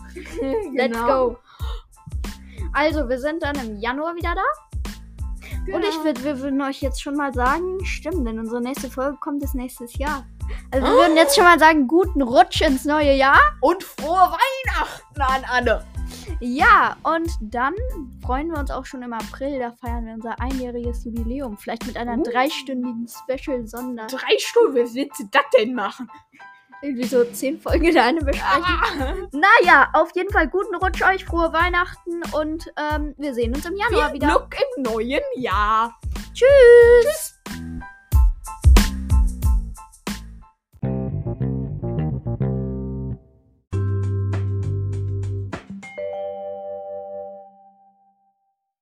[0.73, 1.29] Let's Genau.
[1.29, 1.37] go.
[2.73, 5.73] Also, wir sind dann im Januar wieder da.
[5.75, 6.05] Und ich Genau.
[6.05, 9.53] würd, wir würden euch jetzt schon mal sagen, stimmt, denn unsere nächste Folge kommt es
[9.53, 10.25] nächstes Jahr.
[10.71, 13.39] Also wir würden jetzt schon mal sagen, guten Rutsch ins neue Jahr.
[13.59, 15.85] Und frohe Weihnachten an alle.
[16.39, 17.73] Ja, und dann
[18.25, 19.59] freuen wir uns auch schon im April.
[19.59, 21.57] Da feiern wir unser einjähriges Jubiläum.
[21.57, 22.23] Vielleicht mit einer Uh.
[22.23, 24.07] dreistündigen Special-Sonder.
[24.07, 26.09] Drei Stunden, wer willst du das denn machen?
[26.81, 29.27] Irgendwie so zehn Folgen in eine besprechen.
[29.33, 33.75] Naja, auf jeden Fall guten Rutsch euch, frohe Weihnachten und ähm, wir sehen uns im
[33.75, 34.27] Januar Viel wieder.
[34.29, 35.93] Glück im neuen Jahr.
[36.33, 37.39] Tschüss.